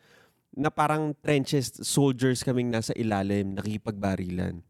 [0.53, 4.61] Na parang trenches, soldiers kaming nasa ilalim, nakikipagbarilan.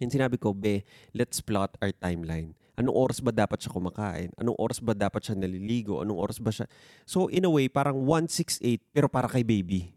[0.00, 2.56] Yung sinabi ko, be, let's plot our timeline.
[2.74, 4.34] Anong oras ba dapat siya kumakain?
[4.34, 6.02] Anong oras ba dapat siya naliligo?
[6.02, 6.66] Anong oras ba siya...
[7.06, 9.93] So, in a way, parang 168 pero para kay baby.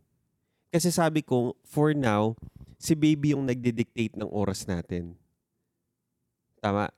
[0.67, 2.36] Kasi sabi ko, for now,
[2.77, 5.15] si baby yung nagde-dictate ng oras natin.
[6.60, 6.91] Tama?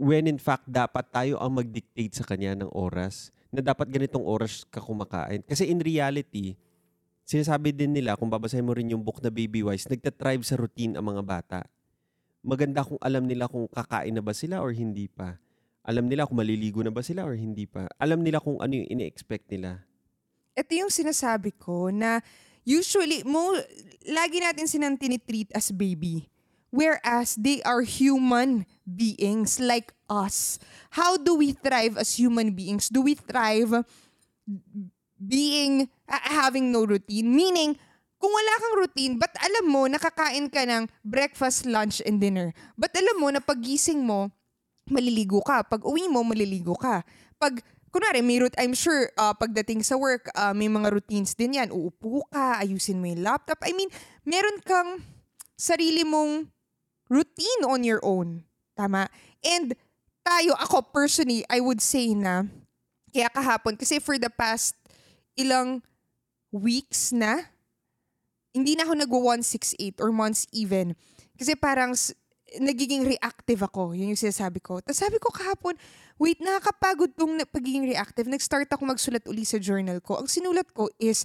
[0.00, 4.64] When in fact, dapat tayo ang mag-dictate sa kanya ng oras na dapat ganitong oras
[4.70, 5.42] ka kumakain.
[5.44, 6.54] Kasi in reality,
[7.26, 10.96] sinasabi din nila, kung babasahin mo rin yung book na Baby Wise, nagtatribe sa routine
[10.96, 11.60] ang mga bata.
[12.40, 15.36] Maganda kung alam nila kung kakain na ba sila or hindi pa.
[15.84, 17.90] Alam nila kung maliligo na ba sila or hindi pa.
[18.00, 19.84] Alam nila kung ano yung ini-expect nila.
[20.56, 22.24] Ito yung sinasabi ko na
[22.64, 23.56] usually, mo,
[24.06, 26.28] lagi natin silang tinitreat as baby.
[26.70, 30.62] Whereas they are human beings like us.
[30.94, 32.86] How do we thrive as human beings?
[32.86, 33.82] Do we thrive
[35.18, 37.26] being, uh, having no routine?
[37.26, 37.74] Meaning,
[38.20, 42.52] kung wala kang routine, but alam mo, nakakain ka ng breakfast, lunch, and dinner.
[42.76, 44.30] But alam mo na pagising mo,
[44.86, 45.64] maliligo ka.
[45.64, 47.02] Pag uwi mo, maliligo ka.
[47.40, 51.58] Pag, kunwari, may rout- I'm sure, uh, pagdating sa work, uh, may mga routines din
[51.58, 51.74] yan.
[51.74, 53.58] Uupo ka, ayusin mo yung laptop.
[53.66, 53.90] I mean,
[54.22, 55.02] meron kang
[55.58, 56.48] sarili mong
[57.10, 58.46] routine on your own.
[58.78, 59.10] Tama?
[59.42, 59.74] And
[60.22, 62.46] tayo, ako personally, I would say na,
[63.10, 64.78] kaya kahapon, kasi for the past
[65.34, 65.82] ilang
[66.54, 67.50] weeks na,
[68.54, 70.94] hindi na ako nag-168 or months even.
[71.38, 71.94] Kasi parang
[72.58, 73.94] nagiging reactive ako.
[73.94, 74.82] Yun yung sinasabi ko.
[74.82, 75.78] Tapos sabi ko kahapon,
[76.20, 78.28] wait, nakakapagod tong pagiging reactive.
[78.28, 80.20] Nag-start ako magsulat uli sa journal ko.
[80.20, 81.24] Ang sinulat ko is,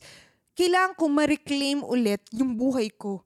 [0.55, 3.19] kailangan ko ma-reclaim ulit yung buhay ko.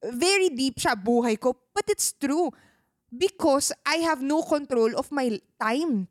[0.00, 1.52] Very deep siya, buhay ko.
[1.76, 2.48] But it's true.
[3.12, 5.28] Because I have no control of my
[5.60, 6.08] time.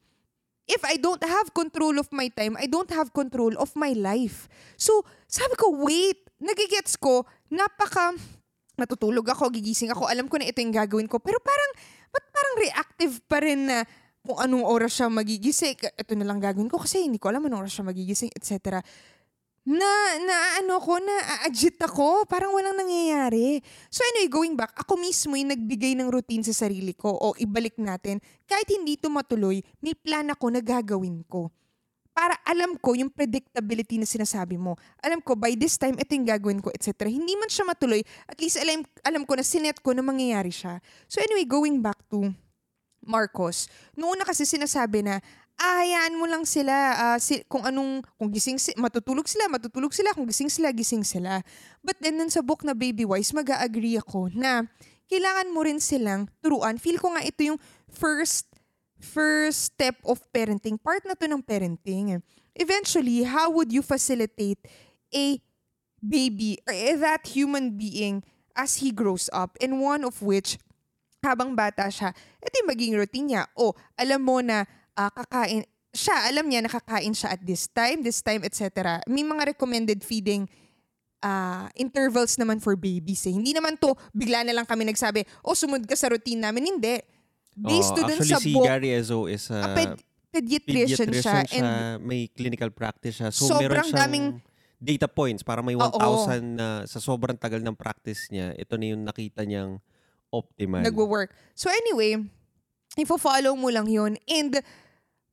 [0.69, 4.47] If I don't have control of my time, I don't have control of my life.
[4.79, 8.15] So, sabi ko, wait, nagigets ko, napaka,
[8.79, 11.19] natutulog ako, gigising ako, alam ko na ito yung gagawin ko.
[11.19, 11.71] Pero parang,
[12.13, 13.83] ba't parang reactive pa rin na
[14.23, 17.67] kung anong oras siya magigising, ito na lang gagawin ko kasi hindi ko alam anong
[17.67, 18.79] oras siya magigising, etc.
[19.67, 23.59] Na, na ano ko, na agit ako, parang walang nangyayari.
[23.91, 27.75] So anyway, going back, ako mismo yung nagbigay ng routine sa sarili ko o ibalik
[27.79, 28.23] natin.
[28.47, 31.51] Kahit hindi ito matuloy, may plan ako na gagawin ko.
[32.15, 34.79] Para alam ko yung predictability na sinasabi mo.
[35.03, 37.11] Alam ko, by this time, ito yung gagawin ko, etc.
[37.11, 40.79] Hindi man siya matuloy, at least alam, alam ko na sinet ko na mangyayari siya.
[41.11, 42.31] So anyway, going back to
[43.03, 45.19] Marcos, noon na kasi sinasabi na,
[45.59, 49.93] ah, hayaan mo lang sila ah, si, kung anong, kung gising si, matutulog sila, matutulog
[49.93, 51.43] sila, kung gising sila, gising sila.
[51.83, 54.65] But then, nun sa book na Baby Wise, mag agree ako na
[55.11, 56.81] kailangan mo rin silang turuan.
[56.81, 57.59] Feel ko nga ito yung
[57.91, 58.49] first
[59.03, 60.79] first step of parenting.
[60.79, 62.23] Part na to ng parenting.
[62.55, 64.63] Eventually, how would you facilitate
[65.11, 65.37] a
[65.99, 68.23] baby or eh, that human being
[68.55, 69.59] as he grows up?
[69.59, 70.55] And one of which,
[71.23, 72.11] habang bata siya,
[72.43, 73.43] ito yung maging routine niya.
[73.55, 75.63] O, alam mo na ah, kakain,
[75.95, 78.99] siya, alam niya nakakain siya at this time, this time, etc.
[79.07, 80.45] May mga recommended feeding
[81.23, 83.33] ah, intervals naman for babies eh.
[83.33, 86.77] Hindi naman to, bigla na lang kami nagsabi, oh, sumunod ka sa routine namin.
[86.77, 86.99] Hindi.
[87.53, 90.01] Based Oo, to dun sa si book, Gary Ezo is a ah, ped-
[90.33, 91.45] pediatrician, siya.
[91.45, 93.29] pediatrician siya, And may clinical practice siya.
[93.29, 94.41] So, meron siyang daming-
[94.83, 95.95] data points para may Oo.
[95.95, 98.51] 1,000 na sa sobrang tagal ng practice niya.
[98.59, 99.79] Ito na yung nakita niyang
[100.33, 100.81] optimal.
[100.81, 101.29] nagwo-work.
[101.53, 102.17] So anyway,
[102.97, 104.17] ifo-follow mo lang yun.
[104.25, 104.57] And,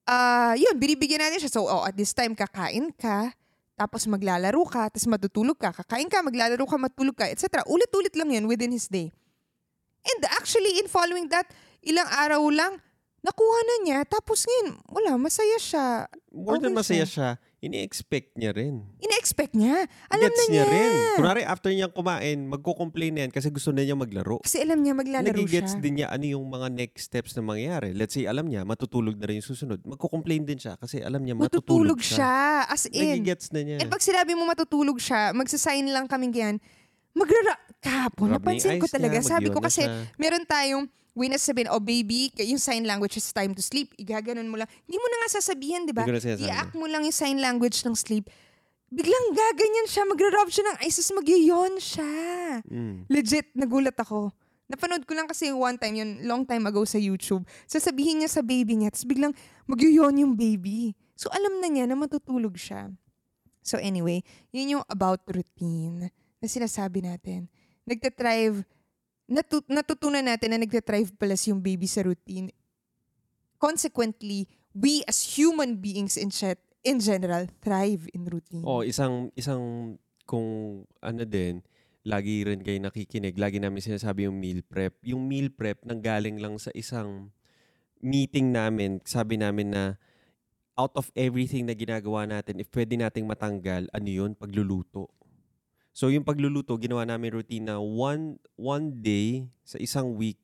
[0.05, 1.53] ah yun, binibigyan natin siya.
[1.57, 3.33] So, oh, at this time, kakain ka,
[3.81, 5.73] tapos maglalaro ka, tapos matutulog ka.
[5.73, 7.65] Kakain ka, maglalaro ka, matulog ka, etc.
[7.65, 9.09] Ulit-ulit lang yun within his day.
[10.05, 11.49] And actually, in following that,
[11.81, 12.77] ilang araw lang,
[13.25, 13.99] nakuha na niya.
[14.05, 16.09] Tapos ngayon, wala, masaya siya.
[16.33, 17.29] more than Okay masaya siya.
[17.37, 18.81] siya, ini-expect niya rin.
[18.99, 19.85] Ina-expect niya.
[20.09, 20.65] Alam Gets na niya.
[20.65, 20.93] rin.
[21.15, 24.41] Kunwari, after niyang kumain, magko-complain na yan kasi gusto na niya maglaro.
[24.41, 25.83] Kasi alam niya maglalaro Nagigets siya.
[25.85, 27.93] din niya ano yung mga next steps na mangyayari.
[27.93, 29.77] Let's say, alam niya, matutulog na rin yung susunod.
[29.85, 32.65] Magko-complain din siya kasi alam niya matutulog, Matutulog siya.
[32.65, 33.21] As in.
[33.21, 33.77] Nagigets na niya.
[33.85, 36.57] And pag sinabi mo matutulog siya, magsasign lang kaming ganyan,
[37.13, 37.61] magrara...
[37.81, 39.17] Kahapon, yung napansin ko talaga.
[39.17, 40.05] niya, Sabi ko kasi, siya.
[40.21, 43.93] meron tayong way na sabihin, oh baby, yung sign language is time to sleep.
[43.99, 44.69] Igaganon mo lang.
[44.87, 46.07] Hindi mo na nga sasabihin, di ba?
[46.07, 48.31] I-act mo lang yung sign language ng sleep.
[48.91, 52.13] Biglang gaganyan siya, magra-rub siya ng tapos mag-yawn siya.
[52.67, 53.07] Mm.
[53.07, 54.35] Legit, nagulat ako.
[54.71, 57.43] Napanood ko lang kasi one time, yun, long time ago sa YouTube.
[57.67, 59.35] Sasabihin niya sa baby niya, tapos biglang
[59.67, 60.95] mag-yawn yung baby.
[61.19, 62.91] So alam na niya na matutulog siya.
[63.63, 67.47] So anyway, yun yung about routine na sinasabi natin.
[67.87, 68.65] Nagtatrive,
[69.31, 72.51] natu- natutunan natin na nagtatrive pala yung baby sa routine.
[73.63, 78.67] Consequently, we as human beings in, chat, in general thrive in routine.
[78.67, 79.95] Oh, isang isang
[80.27, 81.63] kung ano din,
[82.03, 84.99] lagi rin kayo nakikinig, lagi namin sinasabi yung meal prep.
[85.07, 87.31] Yung meal prep nanggaling lang sa isang
[88.01, 89.85] meeting namin, sabi namin na
[90.81, 94.33] out of everything na ginagawa natin, if pwede nating matanggal, ano yun?
[94.33, 95.13] Pagluluto.
[96.01, 100.41] So yung pagluluto, ginawa namin routine na one, one day sa isang week,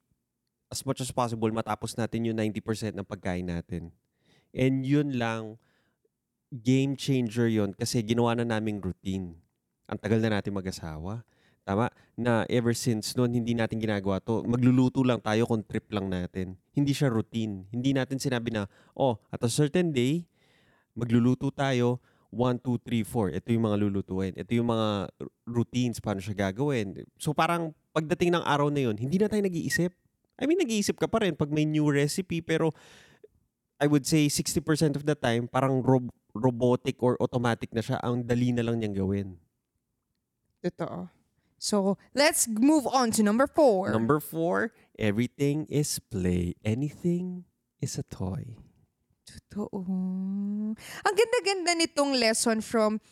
[0.69, 3.89] as much as possible, matapos natin yung 90% ng pagkain natin.
[4.53, 5.57] And yun lang,
[6.53, 9.33] game changer yon kasi ginawa na naming routine.
[9.89, 11.25] Ang tagal na natin mag-asawa.
[11.65, 11.89] Tama?
[12.21, 14.45] Na ever since noon, hindi natin ginagawa to.
[14.45, 16.61] Magluluto lang tayo kung trip lang natin.
[16.77, 17.65] Hindi siya routine.
[17.73, 20.29] Hindi natin sinabi na, oh, at a certain day,
[20.93, 21.97] magluluto tayo,
[22.31, 23.39] 1, 2, 3, 4.
[23.39, 24.33] Ito yung mga lulutuin.
[24.37, 25.11] Ito yung mga
[25.47, 27.07] routines, paano siya gagawin.
[27.17, 29.93] So parang pagdating ng araw na yun, hindi na tayo nag-iisip.
[30.37, 32.77] I mean, nag-iisip ka pa rin pag may new recipe, pero
[33.81, 38.01] I would say 60% of the time, parang rob- robotic or automatic na siya.
[38.05, 39.29] Ang dali na lang niyang gawin.
[40.61, 41.09] Totoo.
[41.57, 43.89] So, let's move on to number four.
[43.89, 46.53] Number four, everything is play.
[46.61, 47.49] Anything
[47.81, 48.61] is a toy.
[49.27, 49.83] Totoo.
[50.79, 53.03] Ang ganda-ganda nitong lesson from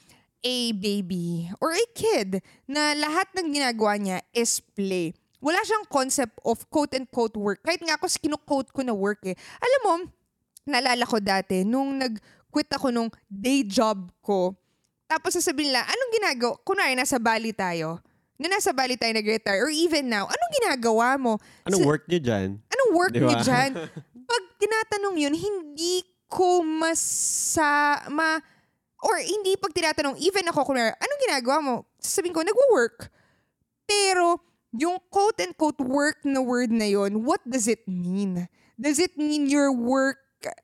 [0.45, 2.39] a baby or a kid
[2.71, 5.11] na lahat ng ginagawa niya is play.
[5.43, 7.61] Wala siyang concept of quote-unquote work.
[7.67, 9.37] Kahit nga ako sa kino-quote ko na work eh.
[9.61, 9.95] Alam mo,
[10.65, 14.57] naalala ko dati, nung nag-quit ako nung day job ko,
[15.05, 16.55] tapos sasabihin nila, anong ginagawa?
[16.65, 18.01] Kunwari, nasa Bali tayo.
[18.41, 21.37] Na nasa Bali tayo nag-retire or even now, anong ginagawa mo?
[21.69, 22.49] Anong Sa- work niyo dyan?
[22.73, 23.71] Anong work Di niyo dyan?
[24.25, 28.01] Pag tinatanong yun, hindi ko masa...
[28.11, 28.41] Ma,
[29.05, 31.75] or hindi pag tinatanong, even ako, kunwari, anong ginagawa mo?
[32.01, 33.13] Sasabihin ko, nagwo-work.
[33.85, 34.41] Pero,
[34.73, 38.49] yung quote-unquote work na word na yon, what does it mean?
[38.81, 40.19] Does it mean your work?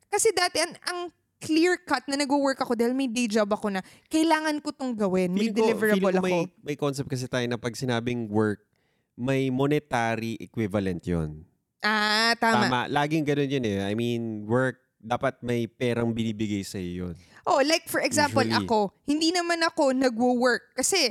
[0.09, 1.01] Kasi dati, ang, ang
[1.40, 3.81] clear-cut na nagwo-work ako dahil may day job ako na
[4.12, 5.33] kailangan ko tong gawin.
[5.33, 6.25] May Feeling ko- deliverable ko ako.
[6.25, 8.61] May, may concept kasi tayo na pag sinabing work,
[9.16, 11.44] may monetary equivalent yon.
[11.81, 12.69] Ah, tama.
[12.69, 12.81] Tama.
[12.93, 13.81] Laging ganun yun eh.
[13.85, 17.14] I mean, work, dapat may perang binibigay sa iyo yun.
[17.49, 18.69] Oh, like for example, Usually.
[18.69, 21.09] ako, hindi naman ako nagwo-work kasi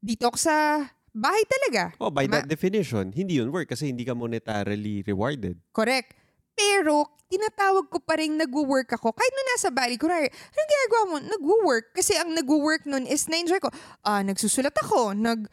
[0.00, 0.80] dito ako sa
[1.12, 1.92] bahay talaga.
[2.00, 2.40] Oh, by Tama.
[2.40, 5.60] that definition, hindi yun work kasi hindi ka monetarily rewarded.
[5.76, 6.16] Correct.
[6.58, 9.12] Pero, tinatawag ko pa rin nagwo-work ako.
[9.12, 11.16] Kahit na nasa bahay, kunwari, anong ginagawa mo?
[11.22, 11.86] Nagwo-work.
[11.94, 13.70] Kasi ang nagwo-work nun is na-enjoy ko.
[14.02, 15.12] Ah, nagsusulat ako.
[15.14, 15.46] Nag,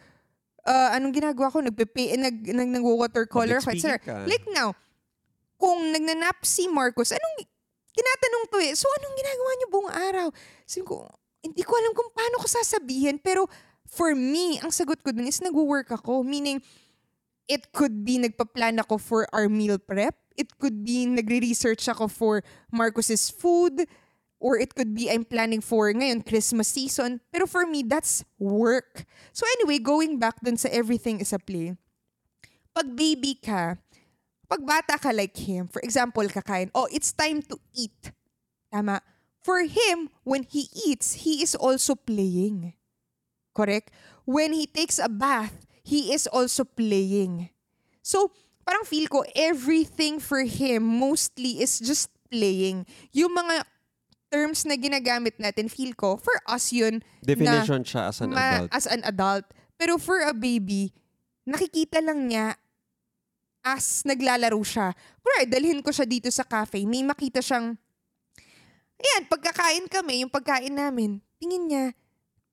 [0.66, 1.62] ah, anong ginagawa ko?
[1.62, 1.86] Nagpe
[2.18, 4.26] nag, nag, nag-watercolor Public etc.
[4.26, 4.74] Like now,
[5.56, 7.48] kung nagnanap si Marcos, anong,
[7.96, 10.28] tinatanong to eh, so anong ginagawa niyo buong araw?
[10.68, 11.08] Sabi ko,
[11.46, 13.48] hindi ko alam kung paano ko sasabihin, pero
[13.86, 16.26] for me, ang sagot ko dun is nagwo-work ako.
[16.26, 16.60] Meaning,
[17.46, 20.18] it could be nagpa-plan ako for our meal prep.
[20.36, 23.86] It could be nagre-research ako for Marcos's food.
[24.46, 27.18] Or it could be I'm planning for ngayon Christmas season.
[27.34, 29.10] Pero for me, that's work.
[29.34, 31.74] So anyway, going back dun sa everything is a play.
[32.78, 33.82] Pag baby ka,
[34.46, 38.14] pag bata ka like him, for example, kakain, oh, it's time to eat.
[38.70, 39.02] Tama.
[39.42, 42.78] For him, when he eats, he is also playing.
[43.58, 43.90] Correct?
[44.30, 47.50] When he takes a bath, he is also playing.
[48.06, 48.30] So,
[48.62, 52.86] parang feel ko, everything for him mostly is just playing.
[53.14, 53.66] Yung mga
[54.28, 58.70] terms na ginagamit natin, feel ko, for us yun, Definition siya as an ma- adult.
[58.72, 59.46] as an adult.
[59.76, 60.92] Pero for a baby,
[61.44, 62.56] nakikita lang niya
[63.62, 64.94] as naglalaro siya.
[65.20, 67.74] Kunwari, dalhin ko siya dito sa cafe, may makita siyang,
[68.96, 71.86] ayan, pagkakain kami, yung pagkain namin, tingin niya,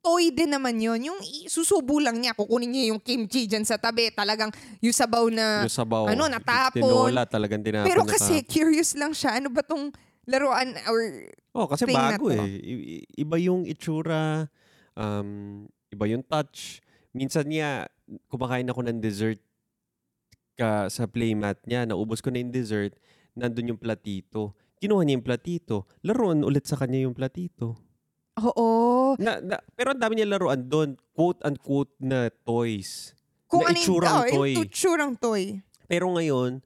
[0.02, 4.10] toy din naman yon Yung susubo lang niya, kukunin niya yung kimchi dyan sa tabi,
[4.10, 4.50] talagang
[4.82, 6.10] yung sabaw na, yung sabaw.
[6.10, 6.82] ano, natapon.
[6.82, 9.94] Tinola talagang tinapon pero na kasi ka- curious lang siya, ano ba tong
[10.26, 11.00] laruan or
[11.52, 12.40] Oh, kasi thing bago eh.
[12.40, 14.48] I- iba yung itsura,
[14.96, 16.80] um, iba yung touch.
[17.12, 17.84] Minsan nga,
[18.32, 19.36] kumakain ako ng dessert
[20.56, 22.96] ka sa playmat niya, naubos ko na yung dessert,
[23.36, 24.56] nandun yung platito.
[24.80, 25.84] Kinuha niya yung platito.
[26.00, 27.76] Laruan ulit sa kanya yung platito.
[28.40, 29.12] Oo.
[29.20, 33.12] Na, na, pero ang dami niya laruan doon, quote-unquote na toys.
[33.44, 34.52] Kung Na ano yung, itsurang oh, toy.
[34.56, 35.44] yung itsurang toy.
[35.84, 36.64] Pero ngayon,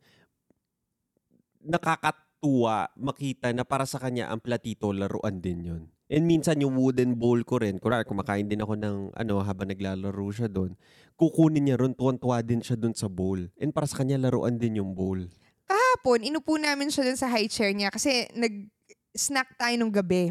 [2.47, 5.83] nakakatuwa makita na para sa kanya ang platito, laruan din yon.
[6.07, 10.31] And minsan yung wooden bowl ko rin, kunwari kumakain din ako ng ano habang naglalaro
[10.31, 10.79] siya doon,
[11.19, 13.51] kukunin niya ron, tuwan-tuwa din siya doon sa bowl.
[13.59, 15.27] And para sa kanya, laruan din yung bowl.
[15.67, 20.31] Kahapon, inupo namin siya dun sa high chair niya kasi nag-snack tayo nung gabi.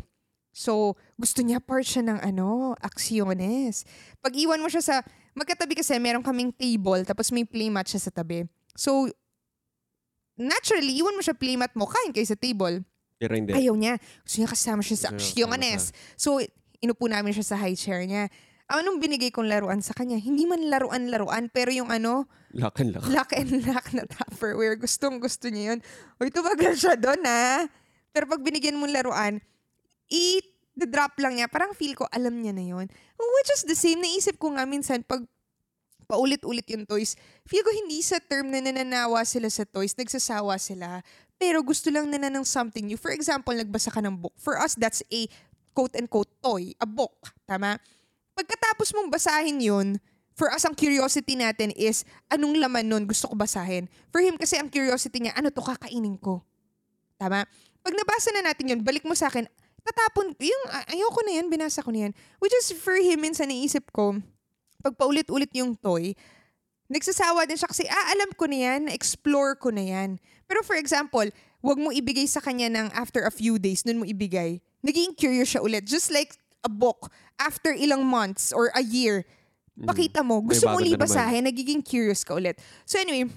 [0.56, 3.84] So, gusto niya part siya ng ano, aksyones.
[4.24, 4.96] Pag iwan mo siya sa,
[5.36, 8.48] magkatabi kasi meron kaming table tapos may playmat siya sa tabi.
[8.80, 9.12] So,
[10.36, 12.84] naturally, iwan mo siya playmat mo, kain kayo sa table.
[13.16, 13.56] Pero hindi.
[13.56, 13.96] Ayaw niya.
[14.28, 15.96] Gusto niya kasama siya sa aksyones.
[16.20, 16.44] So,
[16.84, 18.28] inupo namin siya sa high chair niya.
[18.66, 20.18] Anong binigay kong laruan sa kanya?
[20.18, 23.04] Hindi man laruan-laruan, pero yung ano, Lakan lang.
[23.14, 24.74] lock and lock na Tupperware.
[24.76, 25.80] Gustong gusto niya yun.
[26.18, 27.70] Uy, tumagal siya doon ha.
[28.10, 29.38] Pero pag binigyan mo laruan,
[30.10, 31.48] i-drop lang niya.
[31.48, 32.86] Parang feel ko, alam niya na yun.
[33.16, 34.02] Which is the same.
[34.02, 35.24] Naisip ko nga minsan, pag
[36.06, 41.02] paulit-ulit yung toys, feel ko hindi sa term na nananawa sila sa toys, nagsasawa sila.
[41.36, 42.96] Pero gusto lang nila ng something new.
[42.96, 44.34] For example, nagbasa ka ng book.
[44.40, 45.28] For us, that's a
[45.76, 47.36] quote-unquote toy, a book.
[47.44, 47.76] Tama?
[48.32, 49.88] Pagkatapos mong basahin yun,
[50.36, 53.92] for us, ang curiosity natin is, anong laman nun gusto ko basahin?
[54.16, 56.44] For him, kasi ang curiosity niya, ano to kakainin ko?
[57.20, 57.44] Tama?
[57.84, 59.48] Pag nabasa na natin yun, balik mo sa akin,
[59.86, 62.14] tatapon, yung, ay- ayoko na yan, binasa ko na yan.
[62.40, 64.20] Which is, for him, minsan naisip ko,
[64.82, 66.16] pag paulit-ulit yung toy,
[66.88, 70.22] nagsasawa din siya kasi, ah, alam ko na yan, explore ko na yan.
[70.46, 71.26] Pero for example,
[71.66, 74.62] wag mo ibigay sa kanya ng after a few days, nun mo ibigay.
[74.86, 75.90] Naging curious siya ulit.
[75.90, 77.10] Just like a book,
[77.42, 79.26] after ilang months or a year,
[79.76, 80.48] pakita mo, Mm.
[80.54, 81.06] Gusto mo bago ulit na naman.
[81.10, 82.56] basahin, nagiging curious ka ulit.
[82.86, 83.28] So anyway,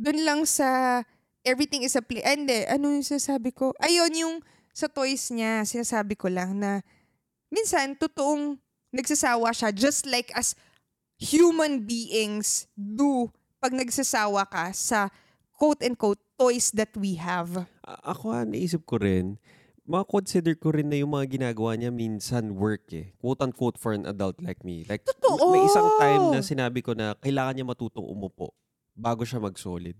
[0.00, 1.02] dun lang sa
[1.44, 2.24] everything is a play.
[2.24, 3.76] Ah, Hindi, ano yung sinasabi ko?
[3.78, 4.34] Ayun, yung
[4.72, 6.80] sa toys niya, sinasabi ko lang na
[7.52, 8.56] minsan, totoong
[8.94, 10.56] nagsasawa siya just like as
[11.18, 13.28] human beings do
[13.58, 15.10] pag nagsasawa ka sa
[15.58, 17.66] quote-unquote toys that we have.
[17.82, 19.42] A- ako ah, naisip ko rin,
[19.82, 23.10] ma-consider ko rin na yung mga ginagawa niya minsan work eh.
[23.18, 24.86] Quote-unquote for an adult like me.
[24.86, 25.50] Like, Totoo!
[25.50, 28.54] may isang time na sinabi ko na kailangan niya matutong umupo
[28.94, 29.98] bago siya mag-solid.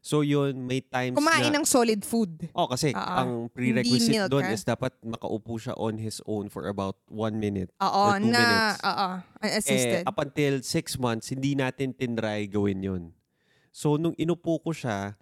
[0.00, 1.60] So yun, may times Kumain na...
[1.60, 2.48] ng solid food.
[2.56, 2.96] Oh, kasi Oo.
[2.96, 4.56] ang prerequisite milk, doon ah.
[4.56, 7.68] is dapat makaupo siya on his own for about one minute.
[7.84, 8.80] Oo, Or two na, minutes.
[8.80, 9.08] oo,
[9.44, 10.02] unassisted.
[10.02, 13.02] Eh, up until six months, hindi natin tinry gawin yun.
[13.68, 15.20] So, nung inupo ko siya,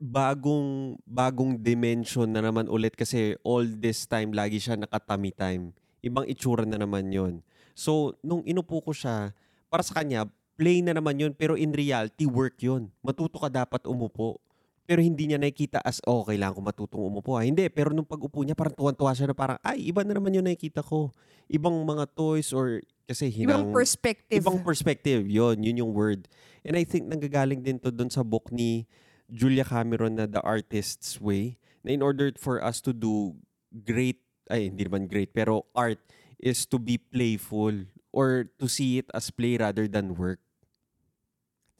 [0.00, 5.76] bagong bagong dimension na naman ulit kasi all this time lagi siya nakatami time.
[6.00, 7.44] Ibang itsura na naman yon.
[7.76, 9.36] So, nung inupo ko siya,
[9.68, 10.24] para sa kanya,
[10.60, 12.92] play na naman yun, pero in reality, work yun.
[13.00, 14.36] Matuto ka dapat umupo.
[14.84, 17.40] Pero hindi niya nakikita as, oh, kailangan ko matutong umupo.
[17.40, 20.36] Ah, hindi, pero nung pag-upo niya, parang tuwan-tuwa siya na parang, ay, iba na naman
[20.36, 21.16] yun nakikita ko.
[21.48, 23.64] Ibang mga toys or kasi Ibang hinang...
[23.72, 24.36] perspective.
[24.36, 26.28] Ibang perspective, yon yun yung word.
[26.62, 28.84] And I think nanggagaling din to doon sa book ni
[29.30, 31.56] Julia Cameron na The Artist's Way
[31.86, 33.38] na in order for us to do
[33.72, 36.02] great, ay hindi naman great, pero art
[36.42, 40.42] is to be playful or to see it as play rather than work.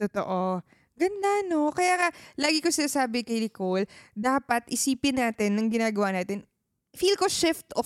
[0.01, 0.65] Totoo.
[0.97, 1.69] Ganda, no?
[1.69, 2.07] Kaya ka,
[2.41, 3.85] lagi ko sinasabi kay Nicole,
[4.17, 6.41] dapat isipin natin ng ginagawa natin.
[6.97, 7.85] Feel ko shift of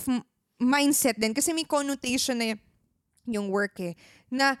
[0.56, 1.36] mindset din.
[1.36, 2.56] Kasi may connotation na
[3.28, 3.92] yung work eh.
[4.32, 4.56] Na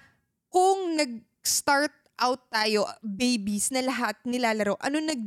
[0.52, 5.20] kung nag-start out tayo, babies, na lahat nilalaro, ano nag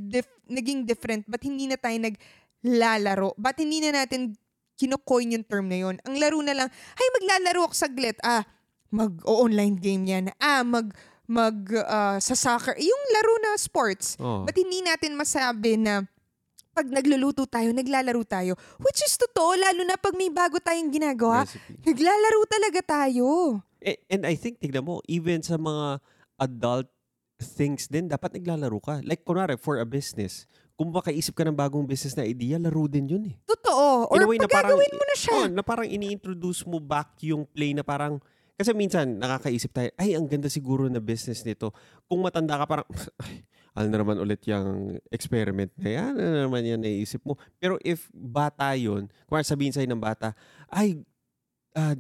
[0.49, 1.25] naging different?
[1.29, 3.37] Ba't hindi na tayo naglalaro?
[3.37, 4.33] Ba't hindi na natin
[4.73, 6.01] kinocoin yung term na yun?
[6.05, 8.17] Ang laro na lang, ay maglalaro ako saglit.
[8.25, 8.41] Ah,
[8.89, 10.25] mag-online game yan.
[10.41, 10.89] Ah, mag
[11.29, 11.55] mag
[11.85, 12.73] ah, sa soccer.
[12.75, 14.17] Yung laro na sports.
[14.17, 14.43] Oh.
[14.43, 16.01] Ba't hindi natin masabi na
[16.73, 18.57] pag nagluluto tayo, naglalaro tayo?
[18.81, 21.43] Which is totoo, lalo na pag may bago tayong ginagawa.
[21.45, 21.75] Recipe.
[21.85, 23.59] Naglalaro talaga tayo.
[23.83, 25.99] Eh, And I think, tignan mo, even sa mga
[26.39, 26.87] adult
[27.39, 28.95] things din, dapat naglalaro ka.
[29.03, 30.47] Like, kunwari, for a business,
[30.79, 33.35] kung makaisip ka ng bagong business na idea, laro din yun eh.
[33.43, 34.07] Totoo.
[34.07, 35.35] Or In way na parang- mo na siya.
[35.35, 38.23] Oh, na parang ini-introduce mo back yung play na parang
[38.59, 41.71] kasi minsan nakakaisip tayo, ay ang ganda siguro na business nito.
[42.11, 42.87] Kung matanda ka parang
[43.23, 47.39] ay, ano na naman ulit yung experiment na yan, ano na naman yan naisip mo.
[47.55, 50.35] Pero if bata yun, kung sabihin sa'yo ng bata,
[50.67, 50.99] ay,
[51.71, 51.95] ah,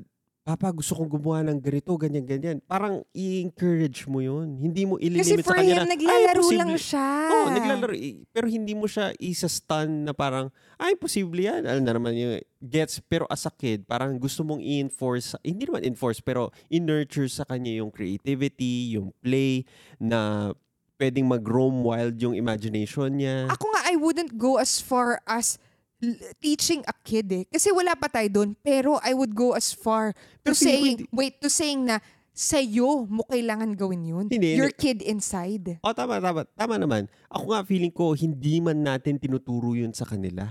[0.49, 2.57] Papa, gusto kong gumawa ng ganito, ganyan, ganyan.
[2.65, 4.57] Parang i-encourage mo yun.
[4.57, 7.07] Hindi mo ililimit sa kanya him, na, naglalaro "Ay, lang posible." siya.
[7.29, 7.93] Oo, naglalaro.
[7.93, 10.49] eh, Pero hindi mo siya isa-stun na parang,
[10.81, 11.69] ay, posible yan.
[11.69, 12.97] Alam na naman yung gets.
[12.97, 17.85] Pero as a kid, parang gusto mong i-enforce, hindi naman enforce, pero i-nurture sa kanya
[17.85, 19.69] yung creativity, yung play,
[20.01, 20.49] na
[20.97, 23.53] pwedeng mag-roam wild yung imagination niya.
[23.53, 25.61] Ako nga, I wouldn't go as far as
[26.37, 27.43] teaching a kid eh.
[27.45, 28.55] Kasi wala pa tayo doon.
[28.59, 31.99] Pero I would go as far to Pero saying, hindi- wait, to saying na
[32.31, 34.25] sa'yo mo kailangan gawin yun.
[34.31, 34.79] Hindi, Your hindi.
[34.79, 35.75] kid inside.
[35.83, 36.47] Oh, tama, tama.
[36.47, 37.11] Tama naman.
[37.27, 40.47] Ako nga, feeling ko, hindi man natin tinuturo yun sa kanila.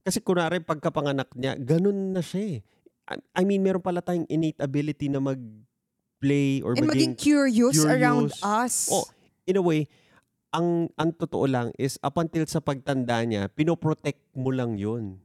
[0.00, 2.58] Kasi kunwari, pagkapanganak niya, ganun na siya eh.
[3.06, 7.14] I- I mean, meron pala tayong innate ability na mag-play or And maging maging...
[7.14, 8.40] curious, around curious.
[8.40, 8.76] us.
[8.88, 9.04] Oh,
[9.44, 9.86] in a way,
[10.56, 15.20] ang, ang totoo lang is up until sa pagtanda niya, pinoprotect mo lang yun.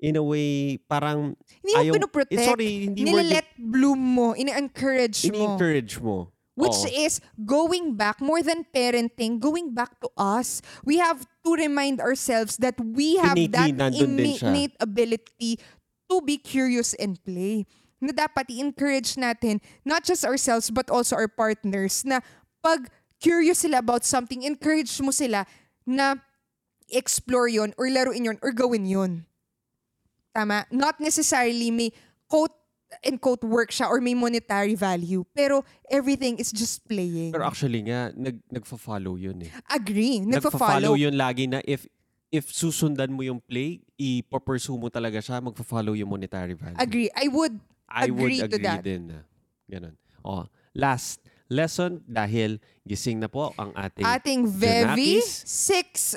[0.00, 1.34] In a way, parang...
[1.60, 2.38] Hindi mo ayaw- pinoprotect.
[2.38, 4.32] Eh, sorry, hindi word Nilalet bloom mo.
[4.38, 5.34] Ini-encourage mo.
[5.34, 6.16] ini-encourage mo.
[6.56, 6.92] Which Oo.
[7.08, 10.60] is going back, more than parenting, going back to us.
[10.84, 15.56] We have to remind ourselves that we have Innately, that innate ability
[16.10, 17.64] to be curious and play.
[18.00, 22.20] Na dapat i-encourage natin, not just ourselves, but also our partners, na
[22.60, 25.44] pag curious sila about something, encourage mo sila
[25.84, 26.16] na
[26.90, 29.28] explore yon or laruin yon or gawin yon.
[30.34, 30.66] Tama?
[30.72, 31.92] Not necessarily may
[32.26, 32.56] quote
[33.04, 35.22] and quote work siya or may monetary value.
[35.36, 37.30] Pero everything is just playing.
[37.30, 39.50] Pero actually nga, nag, nagfa-follow yun eh.
[39.70, 40.18] Agree.
[40.24, 41.86] Nagfa-follow yun lagi na if
[42.30, 46.78] if susundan mo yung play, i-pursue mo talaga siya, magfa-follow yung monetary value.
[46.78, 47.10] Agree.
[47.14, 47.58] I would
[47.90, 48.82] I would agree to agree that.
[48.86, 49.02] din.
[49.66, 49.94] Ganun.
[50.22, 51.18] Oh, last
[51.50, 55.44] lesson dahil gising na po ang ating ating Vevi, Janakis.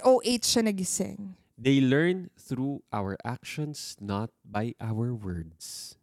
[0.06, 1.20] 608 siya nagising.
[1.58, 5.96] they learn through our actions not by our words.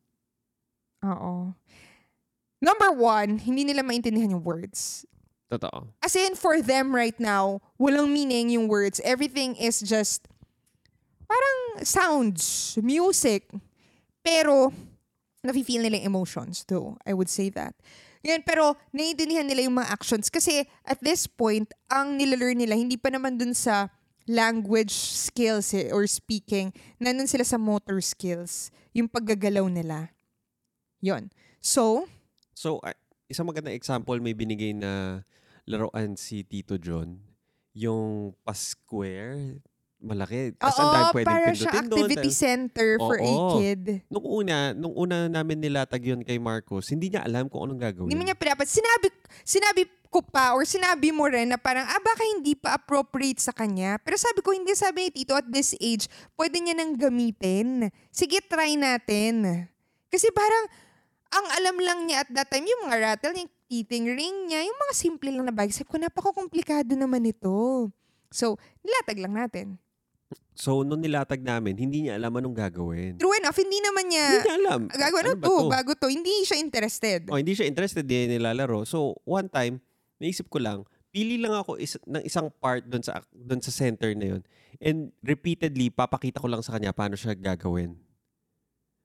[1.05, 1.55] Oo.
[2.61, 5.05] Number one, hindi nila maintindihan yung words.
[5.51, 5.91] Totoo.
[6.05, 9.01] As in, for them right now, walang meaning yung words.
[9.03, 10.29] Everything is just
[11.27, 13.49] parang sounds, music.
[14.23, 14.71] Pero,
[15.43, 16.95] nafe-feel nila yung emotions too.
[17.03, 17.75] I would say that.
[18.21, 20.29] Yan, pero naiintindihan nila yung mga actions.
[20.29, 23.89] Kasi at this point, ang nilalearn nila, hindi pa naman dun sa
[24.29, 26.71] language skills eh, or speaking.
[27.01, 28.69] Nandun sila sa motor skills.
[28.93, 30.13] Yung paggagalaw nila.
[31.01, 31.33] Yon.
[31.65, 32.05] So,
[32.61, 32.93] So, ah,
[33.33, 35.25] isang magandang example, may binigay na
[35.65, 37.17] laruan si Tito John.
[37.73, 39.65] Yung pa-square,
[40.01, 40.57] malaki.
[40.57, 42.09] Dami oo, pwedeng para siya pindutin doon.
[42.09, 43.61] activity center for a Oo.
[43.61, 44.03] kid.
[44.09, 48.09] Nung una, nung una namin nilatag yun kay Marcos, hindi niya alam kung anong gagawin.
[48.09, 48.67] Hindi mo niya pinapat.
[48.67, 49.07] Sinabi,
[49.45, 53.55] sinabi ko pa or sinabi mo rin na parang, ah, baka hindi pa appropriate sa
[53.55, 54.01] kanya.
[54.03, 57.93] Pero sabi ko, hindi sabi ni Tito, at this age, pwede niya nang gamitin.
[58.11, 59.69] Sige, try natin.
[60.11, 60.67] Kasi parang,
[61.31, 64.75] ang alam lang niya at that time, yung mga rattle, yung teething ring niya, yung
[64.75, 65.71] mga simple lang na bagay.
[65.71, 67.87] Sabi ko, napaka-komplikado naman ito.
[68.35, 69.79] So, nilatag lang natin.
[70.61, 73.17] So, nung nilatag namin, hindi niya alam anong gagawin.
[73.17, 74.81] True enough, hindi naman niya, hindi niya alam.
[74.93, 75.69] gagawin Ano ba to, to?
[75.73, 76.09] bago to.
[76.13, 77.21] Hindi siya interested.
[77.33, 78.85] Oh, hindi siya interested din nilalaro.
[78.85, 79.81] So, one time,
[80.21, 84.13] naisip ko lang, pili lang ako is, ng isang part doon sa doon sa center
[84.13, 84.43] na yun.
[84.79, 87.99] And repeatedly, papakita ko lang sa kanya paano siya gagawin.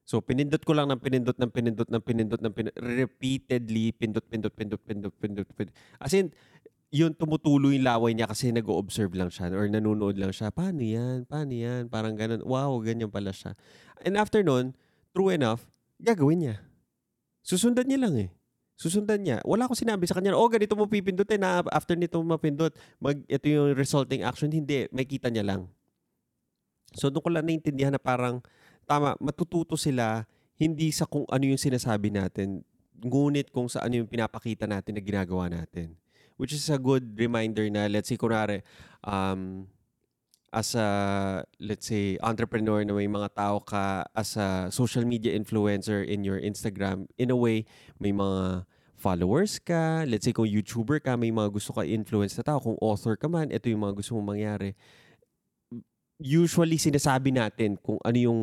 [0.06, 2.78] So, pinindot ko lang ng pinindot ng pinindot ng pinindot ng pinindot.
[2.78, 5.74] Repeatedly, pindot, pindot, pindot, pindot, pindot, pindot.
[5.98, 6.30] As in,
[6.94, 10.54] yun tumutuloy yung laway niya kasi nag-observe lang siya or nanonood lang siya.
[10.54, 11.26] Paano yan?
[11.26, 11.90] Paano yan?
[11.90, 12.42] Parang ganun.
[12.46, 13.58] Wow, ganyan pala siya.
[14.06, 14.72] And after nun,
[15.10, 15.66] true enough,
[15.98, 16.56] gagawin niya.
[17.42, 18.30] Susundan niya lang eh.
[18.76, 19.40] Susundan niya.
[19.42, 23.46] Wala akong sinabi sa kanya, oh, ganito mo pipindutin na after nito mapindot, mag, ito
[23.48, 24.52] yung resulting action.
[24.52, 25.66] Hindi, may kita niya lang.
[26.92, 28.44] So, doon ko lang naintindihan na parang,
[28.84, 32.64] tama, matututo sila hindi sa kung ano yung sinasabi natin,
[33.00, 35.96] ngunit kung sa ano yung pinapakita natin na ginagawa natin.
[36.36, 38.60] Which is a good reminder na, let's say, kunwari,
[39.04, 39.68] um,
[40.52, 46.04] as a, let's say, entrepreneur na may mga tao ka, as a social media influencer
[46.04, 47.64] in your Instagram, in a way,
[48.00, 48.64] may mga
[48.96, 52.76] followers ka, let's say kung YouTuber ka, may mga gusto ka influence na tao, kung
[52.80, 54.72] author ka man, ito yung mga gusto mong mangyari.
[56.16, 58.40] Usually, sinasabi natin kung ano yung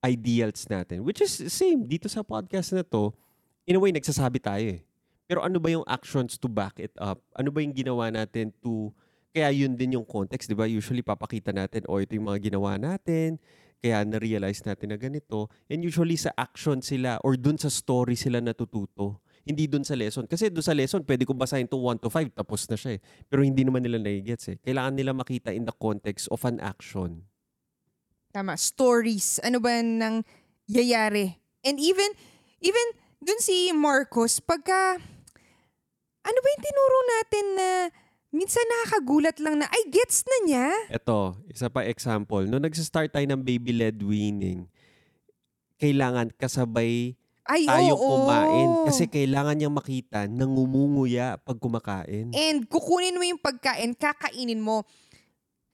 [0.00, 1.04] ideals natin.
[1.04, 3.12] Which is same dito sa podcast na to.
[3.68, 4.80] In a way, nagsasabi tayo eh.
[5.30, 7.22] Pero ano ba yung actions to back it up?
[7.38, 8.90] Ano ba yung ginawa natin to...
[9.30, 10.66] Kaya yun din yung context, di ba?
[10.66, 13.38] Usually, papakita natin, o ito yung mga ginawa natin,
[13.78, 15.46] kaya na-realize natin na ganito.
[15.70, 19.22] And usually, sa action sila or dun sa story sila natututo.
[19.46, 20.26] Hindi dun sa lesson.
[20.26, 23.00] Kasi dun sa lesson, pwede ko basahin to 1 to 5, tapos na siya eh.
[23.30, 24.56] Pero hindi naman nila nai-gets eh.
[24.66, 27.22] Kailangan nila makita in the context of an action.
[28.34, 29.38] Tama, stories.
[29.46, 30.26] Ano ba nang
[30.66, 31.38] yayari?
[31.62, 32.18] And even
[32.60, 32.86] Even
[33.24, 35.00] dun si Marcos, pagka,
[36.30, 37.68] ano ba yung tinuro natin na
[38.30, 40.66] minsan nakakagulat lang na, ay, gets na niya.
[40.86, 42.46] Ito, isa pa example.
[42.46, 44.70] Nung nagsa-start tayo ng baby-led weaning,
[45.82, 47.18] kailangan kasabay
[47.50, 48.06] Ay, tayo oo.
[48.22, 48.68] kumain.
[48.86, 52.30] Kasi kailangan niyang makita na ngumunguya pag kumakain.
[52.30, 54.86] And kukunin mo yung pagkain, kakainin mo.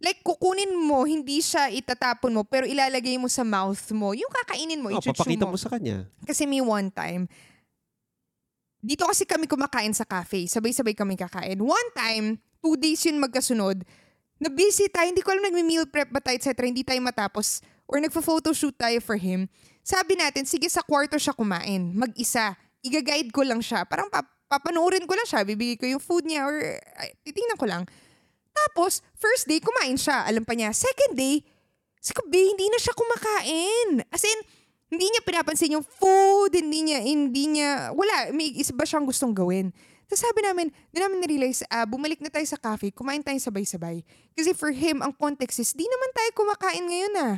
[0.00, 4.12] Like, kukunin mo, hindi siya itatapon mo, pero ilalagay mo sa mouth mo.
[4.12, 5.56] Yung kakainin mo, oh, ichuchu papakita mo.
[5.56, 6.08] mo sa kanya.
[6.24, 7.28] Kasi may one time,
[8.80, 10.46] dito kasi kami kumakain sa cafe.
[10.46, 11.58] Sabay-sabay kami kakain.
[11.58, 13.82] One time, two days yun magkasunod,
[14.36, 16.68] na busy tayo, hindi ko alam nagme-meal prep ba tayo, etc.
[16.68, 17.64] Hindi tayo matapos.
[17.88, 19.48] Or nagpa-photoshoot tayo for him.
[19.80, 21.94] Sabi natin, sige sa kwarto siya kumain.
[21.94, 22.58] Mag-isa.
[22.84, 23.86] Iga-guide ko lang siya.
[23.88, 25.46] Parang pap- papanoorin ko lang siya.
[25.46, 26.58] Bibigay ko yung food niya or
[27.00, 27.82] ay, titingnan ko lang.
[28.52, 30.26] Tapos, first day, kumain siya.
[30.26, 30.74] Alam pa niya.
[30.74, 31.46] Second day,
[32.02, 33.88] sabi ko, "Be, hindi na siya kumakain.
[34.10, 34.38] As in,
[34.86, 39.34] hindi niya pinapansin yung food, hindi niya, hindi niya, wala, may isa ba siyang gustong
[39.34, 39.74] gawin.
[40.06, 44.06] Tapos sabi namin, di namin na-realize, ah, bumalik na tayo sa cafe, kumain tayo sabay-sabay.
[44.38, 47.36] Kasi for him, ang context is, di naman tayo kumakain ngayon ah.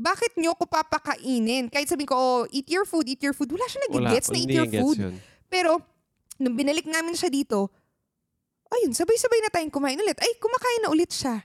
[0.00, 1.66] Bakit nyo ko papakainin?
[1.68, 3.50] Kahit sabihin ko, oh, eat your food, eat your food.
[3.50, 4.96] Wala siya nag-gets na eat your food.
[4.96, 5.14] yun.
[5.50, 5.82] Pero,
[6.40, 7.68] nung binalik namin siya dito,
[8.70, 10.16] ayun, sabay-sabay na tayong kumain ulit.
[10.22, 11.44] Ay, kumakain na ulit siya.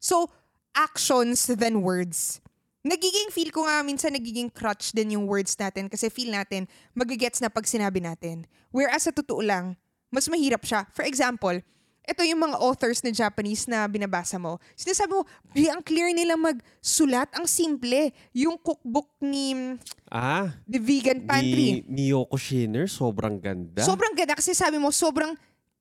[0.00, 0.26] So,
[0.74, 2.42] actions than words.
[2.84, 7.40] Nagiging feel ko nga minsan nagiging crutch din yung words natin kasi feel natin magigets
[7.40, 8.44] na pag sinabi natin.
[8.68, 9.72] Whereas sa totoo lang,
[10.12, 10.84] mas mahirap siya.
[10.92, 11.64] For example,
[12.04, 14.60] ito yung mga authors na Japanese na binabasa mo.
[14.76, 15.24] Sinasabi mo,
[15.56, 17.32] "Be, ang clear nila magsulat.
[17.32, 18.12] Ang simple.
[18.36, 19.80] Yung cookbook ni
[20.12, 21.80] Ah, The Vegan Pantry.
[21.80, 23.80] ni, ni Yoko Shiner, sobrang ganda.
[23.80, 25.32] Sobrang ganda kasi sabi mo, sobrang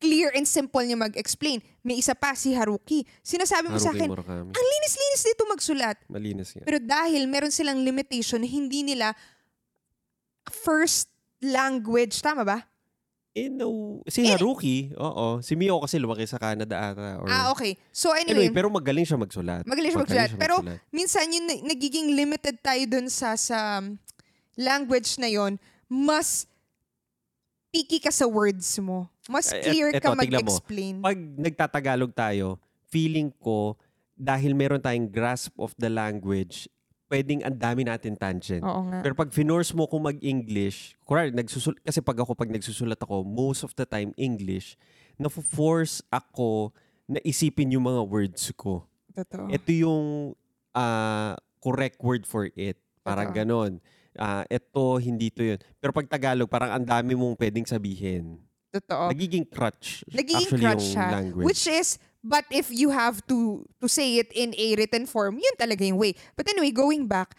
[0.04, 1.64] clear and simple niya mag-explain.
[1.80, 3.08] May isa pa, si Haruki.
[3.22, 4.51] Sinasabi mo sa akin, Murakami.
[4.51, 5.95] ang linis-linis dito magsulat.
[6.06, 6.64] Malinis nga.
[6.64, 9.16] Pero dahil meron silang limitation, hindi nila
[10.45, 11.08] first
[11.39, 12.60] language, tama ba?
[13.34, 13.97] Eh, no.
[14.06, 15.41] Si Eh, Haruki, oo.
[15.41, 17.18] Si Mio kasi lumaki sa Canada ata.
[17.18, 17.80] Or, Ah, okay.
[17.89, 19.66] So Anyway, anyway, pero magaling siya magsulat.
[19.66, 20.30] magaling siya magsulat.
[20.38, 23.97] Pero minsan yung na- nagiging limited tayo dun sa, sa um,
[24.54, 25.58] language na yon
[25.89, 26.45] mas
[27.70, 29.10] picky ka sa words mo.
[29.26, 30.52] Mas Eh, et- clear ka eto, tignan mo.
[30.52, 30.94] mag-explain.
[31.00, 33.80] Pag nagtatagalog tayo, feeling ko,
[34.14, 36.68] dahil meron tayong grasp of the language,
[37.08, 38.62] pwedeng ang dami natin tangent.
[38.62, 39.00] Oo nga.
[39.00, 43.62] Pero pag finorce mo kung mag-English, kunwari, nagsusul kasi pag ako, pag nagsusulat ako, most
[43.62, 44.76] of the time English,
[45.16, 46.74] na-force ako
[47.06, 48.86] na isipin yung mga words ko.
[49.14, 49.46] Totoo.
[49.48, 50.06] Ito yung
[50.74, 52.76] ah, correct word for it.
[53.02, 53.40] Parang Totoo.
[53.40, 53.72] ganon.
[54.14, 55.60] Ah, ito, hindi to yun.
[55.78, 58.42] Pero pag Tagalog, parang ang dami mong pwedeng sabihin.
[58.74, 59.14] Totoo.
[59.14, 60.02] Nagiging crutch.
[60.10, 61.08] Nagiging actually crutch yung siya.
[61.14, 61.46] language.
[61.46, 65.56] Which is, but if you have to to say it in a written form, yun
[65.62, 66.18] talaga yung way.
[66.34, 67.38] But anyway, going back,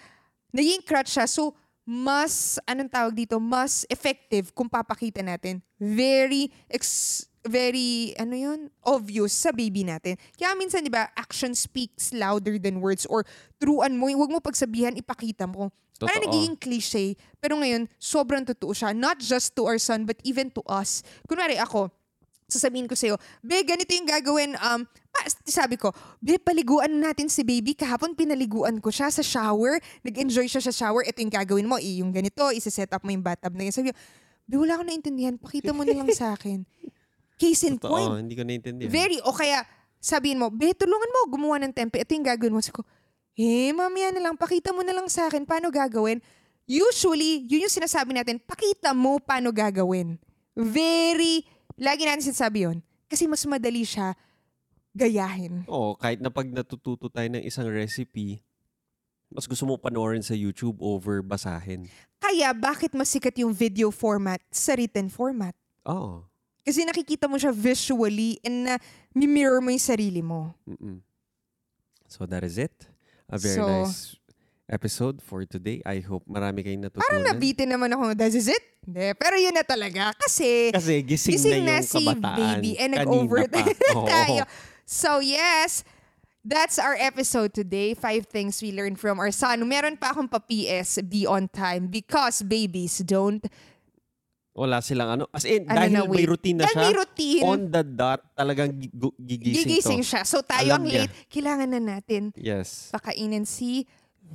[0.54, 1.26] naging crutch siya.
[1.26, 5.60] So, mas, anong tawag dito, mas effective kung papakita natin.
[5.76, 10.16] Very, ex, very, ano yun, obvious sa baby natin.
[10.38, 13.26] Kaya minsan, di ba, action speaks louder than words or
[13.60, 15.68] turuan mo, huwag mo pagsabihan, ipakita mo.
[16.02, 16.32] Parang Totoo.
[16.34, 17.14] nagiging cliche.
[17.38, 18.90] Pero ngayon, sobrang totoo siya.
[18.90, 21.06] Not just to our son, but even to us.
[21.30, 21.86] Kunwari ako,
[22.50, 24.58] sasabihin ko sa'yo, Be, ganito yung gagawin.
[24.58, 24.82] Um,
[25.14, 27.78] pa, sabi ko, Be, paliguan natin si baby.
[27.78, 29.78] Kahapon pinaliguan ko siya sa shower.
[30.02, 31.06] Nag-enjoy siya sa shower.
[31.06, 31.78] Ito yung gagawin mo.
[31.78, 33.74] Yung ganito, isa-set up mo yung bathtub na yun.
[33.74, 33.96] Sabi ko,
[34.44, 35.38] Be, wala ko naintindihan.
[35.38, 36.66] Pakita mo na lang sa akin.
[37.40, 38.10] Case in point.
[38.10, 38.90] Totoo, hindi ko naintindihan.
[38.90, 39.62] Very, o kaya
[40.04, 41.96] sabihin mo, be, tulungan mo gumawa ng tempe.
[41.96, 42.60] Ito yung gagawin mo.
[42.60, 42.84] Sabi ko,
[43.34, 46.22] eh, mamaya na lang, pakita mo na lang sa akin paano gagawin.
[46.64, 50.16] Usually, yun yung sinasabi natin, pakita mo paano gagawin.
[50.54, 51.44] Very,
[51.76, 52.78] lagi natin sinasabi yun.
[53.10, 54.14] Kasi mas madali siya
[54.94, 55.66] gayahin.
[55.66, 58.40] Oo, kahit na pag natututo tayo ng isang recipe,
[59.28, 61.90] mas gusto mo panoorin sa YouTube over basahin.
[62.22, 65.52] Kaya, bakit mas sikat yung video format sa written format?
[65.84, 66.22] Oo.
[66.64, 68.80] Kasi nakikita mo siya visually and na
[69.12, 70.56] mirror mo yung sarili mo.
[70.64, 71.04] Mm-mm.
[72.08, 72.72] So that is it.
[73.30, 74.16] A very So- nice
[74.64, 75.84] episode for today.
[75.84, 77.04] I hope marami kayong natutunan.
[77.04, 78.64] Parang nabitin naman ako, that is it?
[78.84, 80.12] Hindi, pero yun na talaga.
[80.16, 82.36] Kasi, Kasi gising, gising na na yung si kabataan.
[82.60, 83.76] baby and nag-overtime
[84.12, 84.42] tayo.
[84.84, 85.84] So yes,
[86.44, 87.96] that's our episode today.
[87.96, 89.64] Five things we learned from our son.
[89.64, 93.44] Meron pa akong pa-PS, be on time because babies don't.
[94.54, 95.24] Wala silang ano.
[95.34, 98.20] As in, Ano dahil na, may routine na Dahil siya, may routine, on the dot,
[98.38, 98.70] talagang
[99.18, 100.06] gigising, gigising to.
[100.06, 100.22] siya.
[100.22, 101.00] So tayo Alam ang niya.
[101.10, 101.14] late.
[101.26, 102.94] Kailangan na natin Yes.
[102.94, 103.82] pakainin si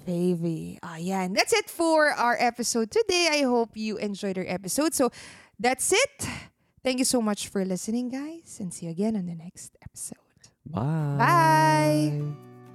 [0.04, 0.76] baby.
[0.84, 1.32] Ayan.
[1.32, 3.32] That's it for our episode today.
[3.32, 4.92] I hope you enjoyed our episode.
[4.92, 5.08] So
[5.56, 6.16] that's it.
[6.84, 8.60] Thank you so much for listening, guys.
[8.60, 10.20] And see you again on the next episode.
[10.68, 11.16] Bye.
[11.16, 12.49] Bye.